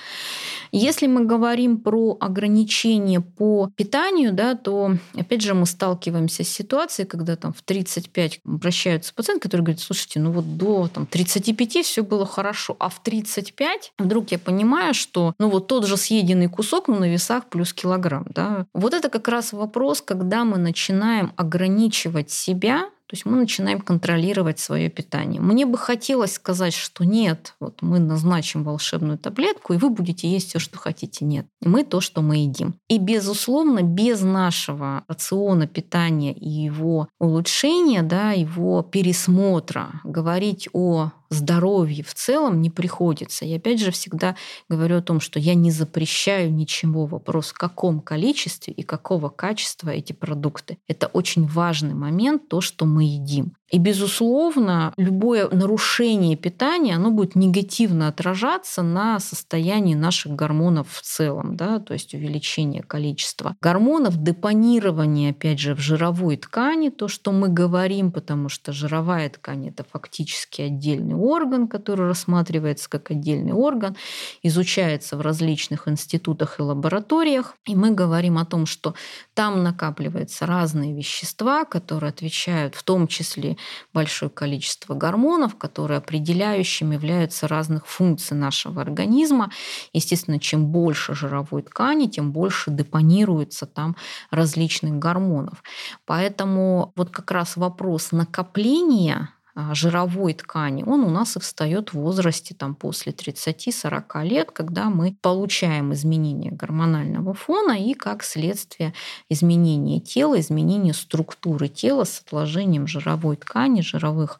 Если 0.72 1.06
мы 1.06 1.24
говорим 1.24 1.78
про 1.78 2.16
ограничения 2.20 3.20
по 3.20 3.70
питанию, 3.76 4.32
да, 4.32 4.54
то, 4.54 4.96
опять 5.14 5.42
же, 5.42 5.52
мы 5.52 5.66
сталкиваемся 5.66 6.44
с 6.44 6.48
ситуацией, 6.48 7.06
когда 7.06 7.36
там 7.36 7.52
в 7.52 7.60
35 7.62 8.40
обращаются 8.46 9.12
пациенты, 9.12 9.42
которые 9.42 9.64
говорят, 9.64 9.82
слушайте, 9.82 10.20
ну 10.20 10.30
вот 10.30 10.56
до 10.56 10.88
там, 10.88 11.06
35 11.06 11.84
все 11.84 12.02
было 12.02 12.24
хорошо, 12.24 12.76
а 12.78 12.88
в 12.88 13.02
35 13.02 13.92
вдруг 13.98 14.30
я 14.30 14.38
понимаю, 14.38 14.94
что 14.94 15.34
ну 15.38 15.49
вот 15.50 15.66
тот 15.66 15.86
же 15.86 15.96
съеденный 15.96 16.48
кусок, 16.48 16.88
но 16.88 16.98
на 16.98 17.10
весах 17.10 17.46
плюс 17.46 17.72
килограмм. 17.72 18.26
Да? 18.30 18.66
Вот 18.72 18.94
это 18.94 19.08
как 19.08 19.28
раз 19.28 19.52
вопрос, 19.52 20.00
когда 20.00 20.44
мы 20.44 20.58
начинаем 20.58 21.32
ограничивать 21.36 22.30
себя 22.30 22.86
то 23.10 23.14
есть 23.14 23.26
мы 23.26 23.38
начинаем 23.38 23.80
контролировать 23.80 24.60
свое 24.60 24.88
питание. 24.88 25.40
Мне 25.40 25.66
бы 25.66 25.76
хотелось 25.76 26.34
сказать, 26.34 26.72
что 26.72 27.02
нет, 27.02 27.56
вот 27.58 27.82
мы 27.82 27.98
назначим 27.98 28.62
волшебную 28.62 29.18
таблетку, 29.18 29.72
и 29.72 29.78
вы 29.78 29.90
будете 29.90 30.28
есть 30.28 30.50
все, 30.50 30.60
что 30.60 30.78
хотите. 30.78 31.24
Нет. 31.24 31.44
Мы 31.60 31.82
то, 31.82 32.00
что 32.00 32.22
мы 32.22 32.36
едим. 32.36 32.76
И, 32.88 32.98
безусловно, 32.98 33.82
без 33.82 34.20
нашего 34.20 35.02
рациона 35.08 35.66
питания 35.66 36.32
и 36.32 36.48
его 36.48 37.08
улучшения, 37.18 38.04
да, 38.04 38.30
его 38.30 38.84
пересмотра, 38.84 39.88
говорить 40.04 40.68
о 40.72 41.10
здоровье 41.30 42.04
в 42.04 42.12
целом 42.12 42.60
не 42.60 42.70
приходится. 42.70 43.44
И 43.44 43.54
опять 43.54 43.80
же 43.80 43.90
всегда 43.90 44.36
говорю 44.68 44.98
о 44.98 45.02
том, 45.02 45.20
что 45.20 45.38
я 45.38 45.54
не 45.54 45.70
запрещаю 45.70 46.52
ничего. 46.52 47.06
Вопрос, 47.06 47.50
в 47.50 47.54
каком 47.54 48.00
количестве 48.00 48.74
и 48.74 48.82
какого 48.82 49.28
качества 49.28 49.90
эти 49.90 50.12
продукты. 50.12 50.78
Это 50.88 51.06
очень 51.06 51.46
важный 51.46 51.94
момент, 51.94 52.48
то, 52.48 52.60
что 52.60 52.84
мы 52.84 53.04
едим. 53.04 53.54
И, 53.70 53.78
безусловно, 53.78 54.92
любое 54.96 55.48
нарушение 55.48 56.36
питания, 56.36 56.96
оно 56.96 57.12
будет 57.12 57.36
негативно 57.36 58.08
отражаться 58.08 58.82
на 58.82 59.20
состоянии 59.20 59.94
наших 59.94 60.32
гормонов 60.32 60.88
в 60.90 61.02
целом, 61.02 61.56
да, 61.56 61.78
то 61.78 61.92
есть 61.92 62.12
увеличение 62.12 62.82
количества 62.82 63.56
гормонов, 63.60 64.20
депонирование, 64.20 65.30
опять 65.30 65.60
же, 65.60 65.76
в 65.76 65.78
жировой 65.78 66.36
ткани, 66.36 66.88
то, 66.88 67.06
что 67.06 67.30
мы 67.30 67.48
говорим, 67.48 68.10
потому 68.10 68.48
что 68.48 68.72
жировая 68.72 69.30
ткань– 69.30 69.68
это 69.70 69.84
фактически 69.84 70.62
отдельный 70.62 71.14
орган, 71.14 71.68
который 71.68 72.08
рассматривается 72.08 72.90
как 72.90 73.12
отдельный 73.12 73.52
орган, 73.52 73.96
изучается 74.42 75.16
в 75.16 75.20
различных 75.20 75.86
институтах 75.86 76.58
и 76.58 76.62
лабораториях, 76.62 77.54
и 77.66 77.76
мы 77.76 77.92
говорим 77.92 78.38
о 78.38 78.44
том, 78.44 78.66
что 78.66 78.94
там 79.34 79.62
накапливаются 79.62 80.46
разные 80.46 80.92
вещества, 80.92 81.64
которые 81.64 82.10
отвечают 82.10 82.74
в 82.74 82.82
том 82.82 83.06
числе 83.06 83.56
большое 83.92 84.30
количество 84.30 84.94
гормонов, 84.94 85.56
которые 85.56 85.98
определяющими 85.98 86.94
являются 86.94 87.48
разных 87.48 87.86
функций 87.86 88.36
нашего 88.36 88.80
организма. 88.82 89.50
Естественно, 89.92 90.38
чем 90.38 90.66
больше 90.66 91.14
жировой 91.14 91.62
ткани, 91.62 92.06
тем 92.06 92.32
больше 92.32 92.70
депонируется 92.70 93.66
там 93.66 93.96
различных 94.30 94.98
гормонов. 94.98 95.62
Поэтому 96.06 96.92
вот 96.96 97.10
как 97.10 97.30
раз 97.30 97.56
вопрос 97.56 98.12
накопления 98.12 99.30
жировой 99.72 100.34
ткани, 100.34 100.82
он 100.84 101.04
у 101.04 101.10
нас 101.10 101.36
и 101.36 101.40
встает 101.40 101.92
в 101.92 101.94
возрасте 101.94 102.54
там, 102.54 102.74
после 102.74 103.12
30-40 103.12 104.24
лет, 104.24 104.50
когда 104.50 104.90
мы 104.90 105.16
получаем 105.20 105.92
изменение 105.92 106.52
гормонального 106.52 107.34
фона 107.34 107.72
и 107.72 107.94
как 107.94 108.22
следствие 108.22 108.94
изменения 109.28 110.00
тела, 110.00 110.40
изменения 110.40 110.94
структуры 110.94 111.68
тела 111.68 112.04
с 112.04 112.20
отложением 112.20 112.86
жировой 112.86 113.36
ткани, 113.36 113.80
жировых 113.80 114.38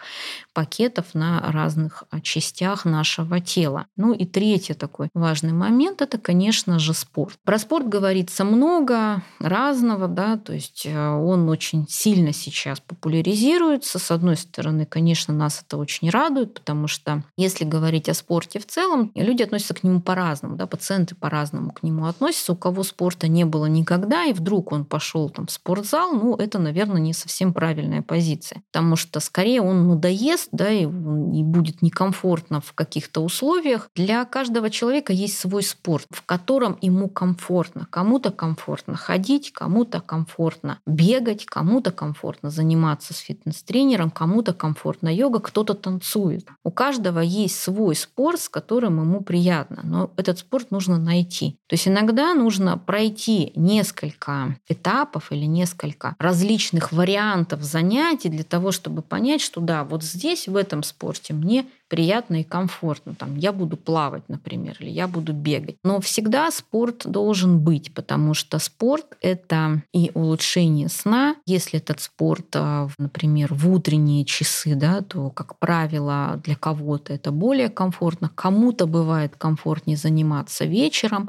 пакетов 0.53 1.15
на 1.15 1.41
разных 1.53 2.05
а, 2.11 2.21
частях 2.21 2.85
нашего 2.85 3.41
тела. 3.41 3.87
Ну 3.97 4.13
и 4.13 4.25
третий 4.27 4.75
такой 4.75 5.09
важный 5.15 5.53
момент– 5.53 6.03
это, 6.03 6.19
конечно 6.19 6.79
же, 6.79 6.95
спорт. 6.95 7.37
Про 7.45 7.59
спорт 7.59 7.89
говорится 7.89 8.45
много 8.45 9.23
разного, 9.39 10.09
да, 10.09 10.37
то 10.37 10.53
есть 10.53 10.87
э, 10.87 11.09
он 11.09 11.49
очень 11.49 11.87
сильно 11.89 12.33
сейчас 12.33 12.81
популяризируется. 12.81 13.99
С 13.99 14.11
одной 14.11 14.37
стороны, 14.37 14.87
конечно, 14.87 15.10
конечно, 15.11 15.35
нас 15.35 15.65
это 15.67 15.77
очень 15.77 16.09
радует, 16.09 16.55
потому 16.55 16.87
что 16.87 17.25
если 17.37 17.65
говорить 17.65 18.09
о 18.09 18.15
спорте 18.15 18.61
в 18.61 18.67
целом, 18.67 19.11
люди 19.17 19.43
относятся 19.43 19.75
к 19.75 19.83
нему 19.83 20.01
по-разному, 20.01 20.55
да, 20.55 20.69
пациенты 20.69 21.17
по-разному 21.17 21.73
к 21.73 21.83
нему 21.83 22.07
относятся. 22.07 22.53
У 22.53 22.57
кого 22.57 22.85
спорта 22.85 23.27
не 23.27 23.45
было 23.45 23.67
никогда, 23.67 24.27
и 24.27 24.33
вдруг 24.33 24.71
он 24.71 24.85
пошел 24.85 25.29
там 25.29 25.47
в 25.47 25.51
спортзал, 25.51 26.13
ну, 26.13 26.37
это, 26.37 26.61
наверное, 26.61 27.01
не 27.01 27.13
совсем 27.13 27.53
правильная 27.53 28.03
позиция, 28.03 28.63
потому 28.71 28.95
что 28.95 29.19
скорее 29.19 29.63
он 29.63 29.89
надоест, 29.89 30.51
да, 30.53 30.71
и, 30.71 30.83
и 30.83 31.43
будет 31.43 31.83
некомфортно 31.83 32.61
в 32.61 32.73
каких-то 32.75 33.25
условиях. 33.25 33.91
Для 33.97 34.25
каждого 34.25 34.71
человека 34.71 35.13
есть 35.13 35.41
свой 35.41 35.65
спорт, 35.65 36.07
в 36.11 36.23
котором 36.25 36.79
ему 36.83 37.09
комфортно. 37.09 37.89
Кому-то 37.91 38.31
комфортно 38.31 38.95
ходить, 38.95 39.53
кому-то 39.53 40.01
комфортно 40.01 40.79
бегать, 40.87 41.47
кому-то 41.47 41.91
комфортно 41.91 42.51
заниматься 42.51 43.13
с 43.13 43.19
фитнес-тренером, 43.19 44.13
кому-то 44.13 44.55
комфортно 44.55 44.90
комфортная 44.91 45.13
йога, 45.13 45.41
кто-то 45.41 45.75
танцует. 45.75 46.49
У 46.65 46.71
каждого 46.71 47.21
есть 47.21 47.61
свой 47.61 47.95
спорт, 47.95 48.41
с 48.41 48.49
которым 48.49 49.01
ему 49.01 49.21
приятно, 49.21 49.81
но 49.85 50.11
этот 50.17 50.39
спорт 50.39 50.71
нужно 50.71 50.99
найти. 50.99 51.57
То 51.69 51.75
есть 51.75 51.87
иногда 51.87 52.35
нужно 52.35 52.77
пройти 52.77 53.53
несколько 53.55 54.57
этапов 54.69 55.31
или 55.31 55.47
несколько 55.47 56.17
различных 56.19 56.93
вариантов 56.93 57.63
занятий 57.63 58.29
для 58.29 58.45
того, 58.45 58.73
чтобы 58.73 59.03
понять, 59.03 59.41
что 59.41 59.61
да, 59.61 59.85
вот 59.85 60.03
здесь, 60.03 60.49
в 60.49 60.57
этом 60.57 60.83
спорте 60.83 61.35
мне 61.35 61.67
приятно 61.91 62.41
и 62.41 62.45
комфортно. 62.45 63.15
Там, 63.15 63.37
я 63.37 63.53
буду 63.53 63.77
плавать, 63.77 64.23
например, 64.29 64.77
или 64.79 64.89
я 64.89 65.09
буду 65.09 65.33
бегать. 65.33 65.77
Но 65.85 66.01
всегда 66.01 66.51
спорт 66.53 67.03
должен 67.05 67.59
быть, 67.59 67.93
потому 67.93 68.33
что 68.33 68.59
спорт— 68.61 69.17
это 69.21 69.83
и 69.93 70.13
улучшение 70.15 70.89
сна. 70.89 71.35
Если 71.47 71.81
этот 71.81 72.01
спорт, 72.01 72.47
а, 72.55 72.89
например, 72.97 73.53
в 73.53 73.71
утренние 73.71 74.25
часы, 74.25 74.77
да, 74.77 75.01
то, 75.01 75.31
как 75.31 75.59
правило, 75.59 76.41
для 76.45 76.55
кого-то 76.55 77.13
это 77.13 77.33
более 77.33 77.69
комфортно, 77.69 78.31
кому-то 78.33 78.87
бывает 78.87 79.35
комфортнее 79.37 79.97
заниматься 79.97 80.65
вечером. 80.65 81.29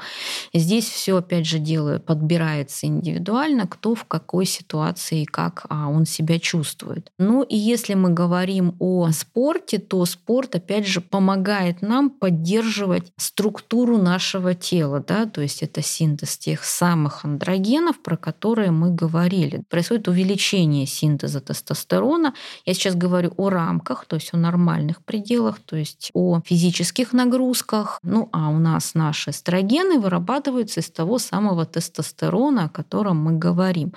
Здесь 0.54 0.88
все, 0.88 1.18
опять 1.18 1.48
же, 1.48 1.58
дело 1.58 1.98
подбирается 1.98 2.86
индивидуально, 2.86 3.68
кто 3.68 3.96
в 3.96 4.06
какой 4.06 4.46
ситуации, 4.46 5.26
как 5.26 5.66
а, 5.70 5.90
он 5.90 6.06
себя 6.06 6.38
чувствует. 6.38 7.12
Ну 7.18 7.42
и 7.42 7.58
если 7.58 7.96
мы 7.96 8.12
говорим 8.12 8.76
о 8.80 9.10
спорте, 9.12 9.80
то 9.80 10.06
спорт 10.06 10.51
спорт, 10.52 10.56
опять 10.56 10.88
же, 10.88 11.02
помогает 11.02 11.82
нам 11.82 12.10
поддерживать 12.10 13.12
структуру 13.18 13.98
нашего 13.98 14.54
тела, 14.54 15.04
да, 15.08 15.26
то 15.26 15.42
есть 15.42 15.64
это 15.64 15.82
синтез 15.82 16.38
тех 16.38 16.64
самых 16.64 17.26
андрогенов, 17.26 18.02
про 18.02 18.18
которые 18.18 18.72
мы 18.72 18.92
говорили. 18.94 19.64
Происходит 19.70 20.08
увеличение 20.08 20.86
синтеза 20.86 21.40
тестостерона. 21.40 22.34
Я 22.66 22.74
сейчас 22.74 22.96
говорю 22.96 23.34
о 23.38 23.50
рамках, 23.50 24.06
то 24.06 24.16
есть 24.16 24.34
о 24.34 24.38
нормальных 24.38 25.04
пределах, 25.04 25.60
то 25.66 25.76
есть 25.76 26.12
о 26.14 26.42
физических 26.46 27.14
нагрузках. 27.14 28.00
Ну, 28.04 28.30
а 28.32 28.50
у 28.50 28.60
нас 28.60 28.96
наши 28.96 29.32
эстрогены 29.32 30.00
вырабатываются 30.00 30.80
из 30.80 30.90
того 30.90 31.20
самого 31.20 31.66
тестостерона, 31.66 32.66
о 32.66 32.70
котором 32.70 33.18
мы 33.18 33.40
говорим. 33.40 33.94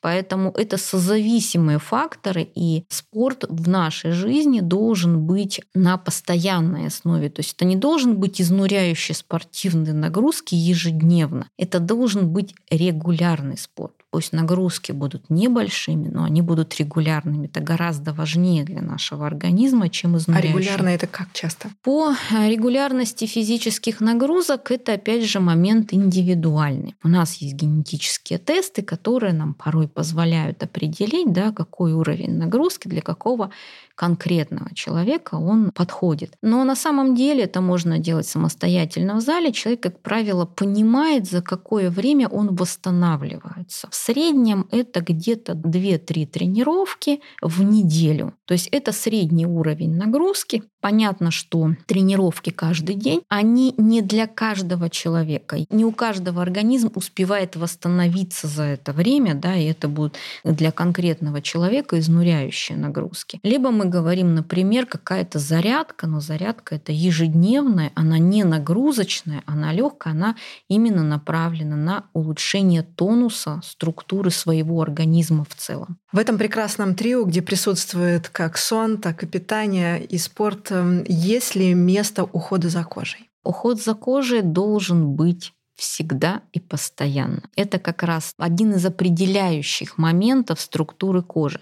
Поэтому 0.00 0.50
это 0.50 0.76
созависимые 0.76 1.78
факторы, 1.78 2.48
и 2.56 2.84
спорт 2.88 3.44
в 3.48 3.68
нашей 3.68 4.12
жизни 4.12 4.60
должен 4.60 5.26
быть 5.26 5.60
на 5.74 5.93
на 5.94 5.98
постоянной 5.98 6.88
основе. 6.88 7.30
То 7.30 7.40
есть 7.40 7.54
это 7.54 7.64
не 7.64 7.76
должен 7.76 8.16
быть 8.16 8.40
изнуряющий 8.40 9.14
спортивные 9.14 9.94
нагрузки 9.94 10.56
ежедневно. 10.56 11.46
Это 11.56 11.78
должен 11.78 12.30
быть 12.30 12.52
регулярный 12.68 13.56
спорт. 13.56 13.94
Пусть 14.10 14.32
нагрузки 14.32 14.92
будут 14.92 15.30
небольшими, 15.30 16.08
но 16.08 16.24
они 16.24 16.40
будут 16.40 16.76
регулярными. 16.78 17.46
Это 17.46 17.60
гораздо 17.60 18.12
важнее 18.12 18.64
для 18.64 18.80
нашего 18.80 19.26
организма, 19.26 19.88
чем 19.88 20.16
изнуряющие. 20.16 20.52
А 20.52 20.58
регулярно 20.58 20.88
это 20.88 21.06
как 21.06 21.32
часто? 21.32 21.70
По 21.82 22.14
регулярности 22.30 23.26
физических 23.26 24.00
нагрузок 24.00 24.70
это, 24.70 24.94
опять 24.94 25.24
же, 25.24 25.40
момент 25.40 25.92
индивидуальный. 25.92 26.94
У 27.04 27.08
нас 27.08 27.34
есть 27.36 27.54
генетические 27.54 28.38
тесты, 28.38 28.82
которые 28.82 29.32
нам 29.32 29.54
порой 29.54 29.88
позволяют 29.88 30.62
определить, 30.62 31.32
да, 31.32 31.52
какой 31.52 31.92
уровень 31.92 32.36
нагрузки 32.38 32.88
для 32.88 33.00
какого 33.00 33.50
конкретного 33.94 34.74
человека 34.74 35.36
он 35.36 35.70
подходит. 35.70 36.34
Но 36.42 36.64
на 36.64 36.76
самом 36.76 37.14
деле 37.14 37.44
это 37.44 37.60
можно 37.60 37.98
делать 37.98 38.26
самостоятельно 38.26 39.14
в 39.16 39.20
зале. 39.20 39.52
Человек, 39.52 39.82
как 39.82 40.00
правило, 40.00 40.46
понимает, 40.46 41.26
за 41.26 41.42
какое 41.42 41.90
время 41.90 42.28
он 42.28 42.54
восстанавливается. 42.54 43.88
В 43.90 43.94
среднем 43.94 44.66
это 44.70 45.00
где-то 45.00 45.52
2-3 45.52 46.26
тренировки 46.26 47.20
в 47.40 47.62
неделю. 47.62 48.34
То 48.46 48.52
есть 48.54 48.68
это 48.68 48.92
средний 48.92 49.46
уровень 49.46 49.96
нагрузки. 49.96 50.64
Понятно, 50.80 51.30
что 51.30 51.70
тренировки 51.86 52.50
каждый 52.50 52.96
день, 52.96 53.22
они 53.28 53.74
не 53.78 54.02
для 54.02 54.26
каждого 54.26 54.90
человека. 54.90 55.58
Не 55.70 55.84
у 55.84 55.92
каждого 55.92 56.42
организм 56.42 56.90
успевает 56.94 57.56
восстановиться 57.56 58.48
за 58.48 58.64
это 58.64 58.92
время, 58.92 59.34
да, 59.34 59.56
и 59.56 59.64
это 59.64 59.88
будут 59.88 60.16
для 60.44 60.72
конкретного 60.72 61.40
человека 61.40 61.98
изнуряющие 61.98 62.76
нагрузки. 62.76 63.40
Либо 63.42 63.70
мы 63.70 63.83
говорим, 63.84 64.34
например, 64.34 64.86
какая-то 64.86 65.38
зарядка, 65.38 66.06
но 66.06 66.20
зарядка 66.20 66.76
это 66.76 66.92
ежедневная, 66.92 67.92
она 67.94 68.18
не 68.18 68.44
нагрузочная, 68.44 69.42
она 69.46 69.72
легкая, 69.72 70.12
она 70.12 70.36
именно 70.68 71.02
направлена 71.02 71.76
на 71.76 72.04
улучшение 72.12 72.82
тонуса, 72.82 73.60
структуры 73.64 74.30
своего 74.30 74.80
организма 74.80 75.44
в 75.44 75.54
целом. 75.54 75.98
В 76.12 76.18
этом 76.18 76.38
прекрасном 76.38 76.94
трио, 76.94 77.24
где 77.24 77.42
присутствует 77.42 78.28
как 78.28 78.58
сон, 78.58 78.98
так 78.98 79.22
и 79.22 79.26
питание 79.26 80.04
и 80.04 80.18
спорт, 80.18 80.70
эм, 80.70 81.04
есть 81.06 81.54
ли 81.54 81.74
место 81.74 82.24
ухода 82.24 82.68
за 82.68 82.84
кожей? 82.84 83.30
Уход 83.44 83.82
за 83.82 83.94
кожей 83.94 84.42
должен 84.42 85.12
быть 85.14 85.52
всегда 85.76 86.42
и 86.52 86.60
постоянно. 86.60 87.42
Это 87.56 87.78
как 87.78 88.02
раз 88.02 88.34
один 88.38 88.74
из 88.74 88.86
определяющих 88.86 89.98
моментов 89.98 90.60
структуры 90.60 91.22
кожи. 91.22 91.60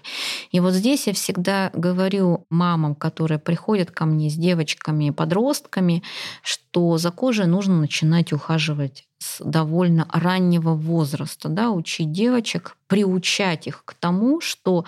И 0.51 0.59
вот 0.59 0.73
здесь 0.73 1.07
я 1.07 1.13
всегда 1.13 1.71
говорю 1.73 2.45
мамам, 2.49 2.95
которые 2.95 3.39
приходят 3.39 3.91
ко 3.91 4.05
мне 4.05 4.29
с 4.29 4.35
девочками 4.35 5.05
и 5.05 5.11
подростками, 5.11 6.03
что 6.41 6.97
за 6.97 7.11
кожей 7.11 7.47
нужно 7.47 7.79
начинать 7.79 8.33
ухаживать 8.33 9.05
с 9.19 9.41
довольно 9.43 10.07
раннего 10.11 10.73
возраста, 10.75 11.49
да, 11.49 11.71
учить 11.71 12.11
девочек, 12.11 12.75
приучать 12.93 13.65
их 13.65 13.83
к 13.85 13.95
тому, 13.95 14.39
что 14.39 14.85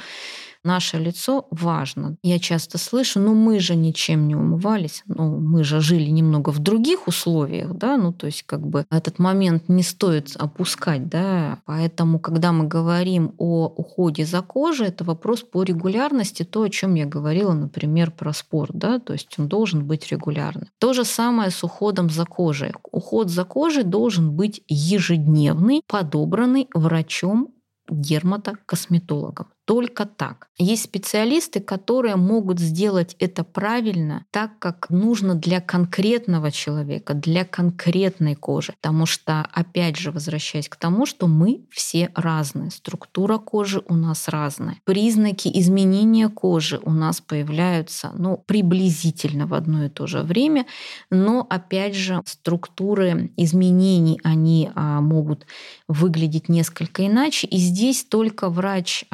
наше 0.65 0.98
лицо 0.98 1.48
важно. 1.52 2.18
Я 2.24 2.39
часто 2.39 2.78
слышу, 2.78 3.20
ну 3.20 3.34
мы 3.34 3.60
же 3.60 3.76
ничем 3.76 4.28
не 4.28 4.36
умывались, 4.36 5.04
ну 5.08 5.39
мы 5.39 5.63
же 5.63 5.80
жили 5.80 6.10
немного 6.10 6.50
в 6.50 6.60
других 6.60 7.08
условиях, 7.08 7.74
да, 7.74 7.98
ну 7.98 8.12
то 8.12 8.26
есть 8.26 8.44
как 8.44 8.68
бы 8.68 8.86
этот 8.89 9.20
момент 9.20 9.70
не 9.70 9.84
стоит 9.84 10.36
опускать, 10.38 11.08
да, 11.08 11.60
поэтому 11.65 12.20
когда 12.20 12.52
мы 12.52 12.68
говорим 12.68 13.34
о 13.38 13.68
уходе 13.68 14.26
за 14.26 14.41
кожей, 14.41 14.88
это 14.88 15.04
вопрос 15.04 15.41
по 15.41 15.63
регулярности, 15.63 16.44
то, 16.44 16.63
о 16.63 16.70
чем 16.70 16.96
я 16.96 17.06
говорила, 17.06 17.54
например, 17.54 18.12
про 18.12 18.34
спорт, 18.34 18.72
да, 18.74 19.00
то 19.00 19.13
есть 19.13 19.36
он 19.38 19.48
должен 19.48 19.86
быть 19.86 20.12
регулярным. 20.12 20.68
То 20.80 20.94
же 20.94 21.06
самое 21.06 21.52
с 21.52 21.63
уходом 21.63 22.10
за 22.10 22.26
кожей. 22.26 22.74
Уход 22.91 23.30
за 23.30 23.46
кожей 23.46 23.84
должен 23.84 24.32
быть 24.32 24.63
ежедневный, 24.68 25.82
подобранный 25.88 26.68
врачом 26.74 27.56
дерматокосметологом. 27.89 29.48
Только 29.65 30.06
так. 30.06 30.47
Есть 30.58 30.84
специалисты, 30.84 31.60
которые 31.60 32.15
могут 32.15 32.60
сделать 32.60 33.15
это 33.19 33.43
правильно, 33.43 34.25
так 34.32 34.58
как 34.60 34.89
нужно 34.89 35.36
для 35.36 35.60
конкретного 35.60 36.51
человека, 36.51 37.13
для 37.13 37.43
конкретной 37.43 38.36
кожи. 38.36 38.73
Потому 38.73 39.06
что, 39.06 39.41
опять 39.51 39.97
же, 39.97 40.12
возвращаясь 40.12 40.69
к 40.69 40.75
тому, 40.75 41.06
что 41.06 41.28
мы 41.28 41.65
все 41.71 42.12
разные. 42.15 42.71
Структура 42.71 43.38
кожи 43.38 43.82
у 43.88 43.95
нас 43.95 44.30
разная. 44.30 44.78
Признаки 44.86 45.49
изменения 45.60 46.30
кожи 46.30 46.80
у 46.84 46.91
нас 46.91 47.19
появляются 47.19 48.12
ну, 48.15 48.38
приблизительно 48.45 49.47
в 49.47 49.54
одно 49.54 49.86
и 49.86 49.89
то 49.89 50.06
же 50.06 50.21
время. 50.21 50.67
Но, 51.10 51.45
опять 51.49 51.95
же, 51.95 52.21
структуры 52.25 53.32
изменений, 53.36 54.19
они 54.23 54.69
а, 54.75 55.01
могут 55.01 55.47
выглядеть 55.88 56.49
несколько 56.49 57.06
иначе. 57.06 57.47
И 57.47 57.58
здесь 57.58 58.06
только 58.06 58.49
врач 58.49 59.06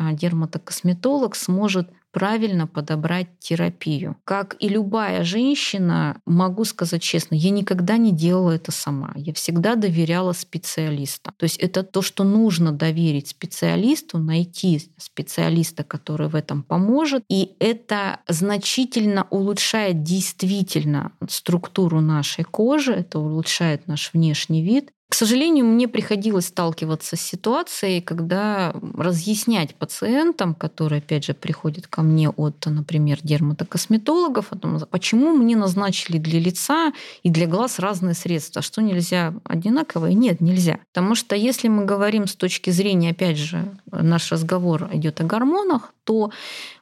дерматокосметолог 0.42 1.36
сможет 1.36 1.90
правильно 2.12 2.68
подобрать 2.68 3.28
терапию. 3.40 4.18
Как 4.26 4.58
и 4.60 4.68
любая 4.68 5.24
женщина, 5.24 6.18
могу 6.26 6.66
сказать 6.66 7.02
честно, 7.02 7.36
я 7.36 7.52
никогда 7.52 7.96
не 7.96 8.12
делала 8.12 8.52
это 8.52 8.72
сама. 8.74 9.14
Я 9.16 9.34
всегда 9.34 9.76
доверяла 9.76 10.34
специалистам. 10.34 11.34
То 11.38 11.46
есть 11.46 11.58
это 11.58 11.84
то, 11.84 12.02
что 12.02 12.26
нужно 12.26 12.74
доверить 12.74 13.30
специалисту, 13.30 14.18
найти 14.18 14.92
специалиста, 14.98 15.86
который 15.86 16.28
в 16.28 16.36
этом 16.36 16.64
поможет. 16.64 17.24
И 17.30 17.56
это 17.60 18.20
значительно 18.28 19.28
улучшает 19.30 20.04
действительно 20.04 21.14
структуру 21.30 22.02
нашей 22.02 22.44
кожи, 22.44 22.92
это 22.92 23.20
улучшает 23.20 23.88
наш 23.88 24.12
внешний 24.14 24.64
вид. 24.64 24.92
К 25.12 25.15
сожалению, 25.15 25.65
мне 25.65 25.89
приходилось 25.89 26.47
сталкиваться 26.47 27.17
с 27.17 27.21
ситуацией, 27.21 28.00
когда 28.00 28.74
разъяснять 28.95 29.76
пациентам, 29.76 30.56
которые, 30.56 31.00
опять 31.00 31.26
же, 31.26 31.34
приходят 31.34 31.86
ко 31.86 32.02
мне 32.02 32.30
от, 32.30 32.65
например, 32.65 33.19
дерматокосметологов, 33.21 34.54
о 34.54 34.56
том, 34.58 34.80
почему 34.89 35.36
мне 35.36 35.58
назначили 35.58 36.17
для 36.17 36.39
лица 36.39 36.93
и 37.24 37.30
для 37.30 37.45
глаз 37.45 37.80
разные 37.80 38.13
средства, 38.13 38.62
что 38.62 38.82
нельзя 38.82 39.34
одинаковые? 39.43 40.13
Нет, 40.13 40.39
нельзя. 40.39 40.80
Потому 40.93 41.15
что 41.15 41.36
если 41.36 41.67
мы 41.67 41.84
говорим 41.84 42.26
с 42.26 42.36
точки 42.36 42.69
зрения, 42.69 43.10
опять 43.10 43.38
же, 43.38 43.65
наш 43.91 44.32
разговор 44.32 44.89
идет 44.93 45.19
о 45.19 45.26
гормонах, 45.26 45.93
то 46.12 46.30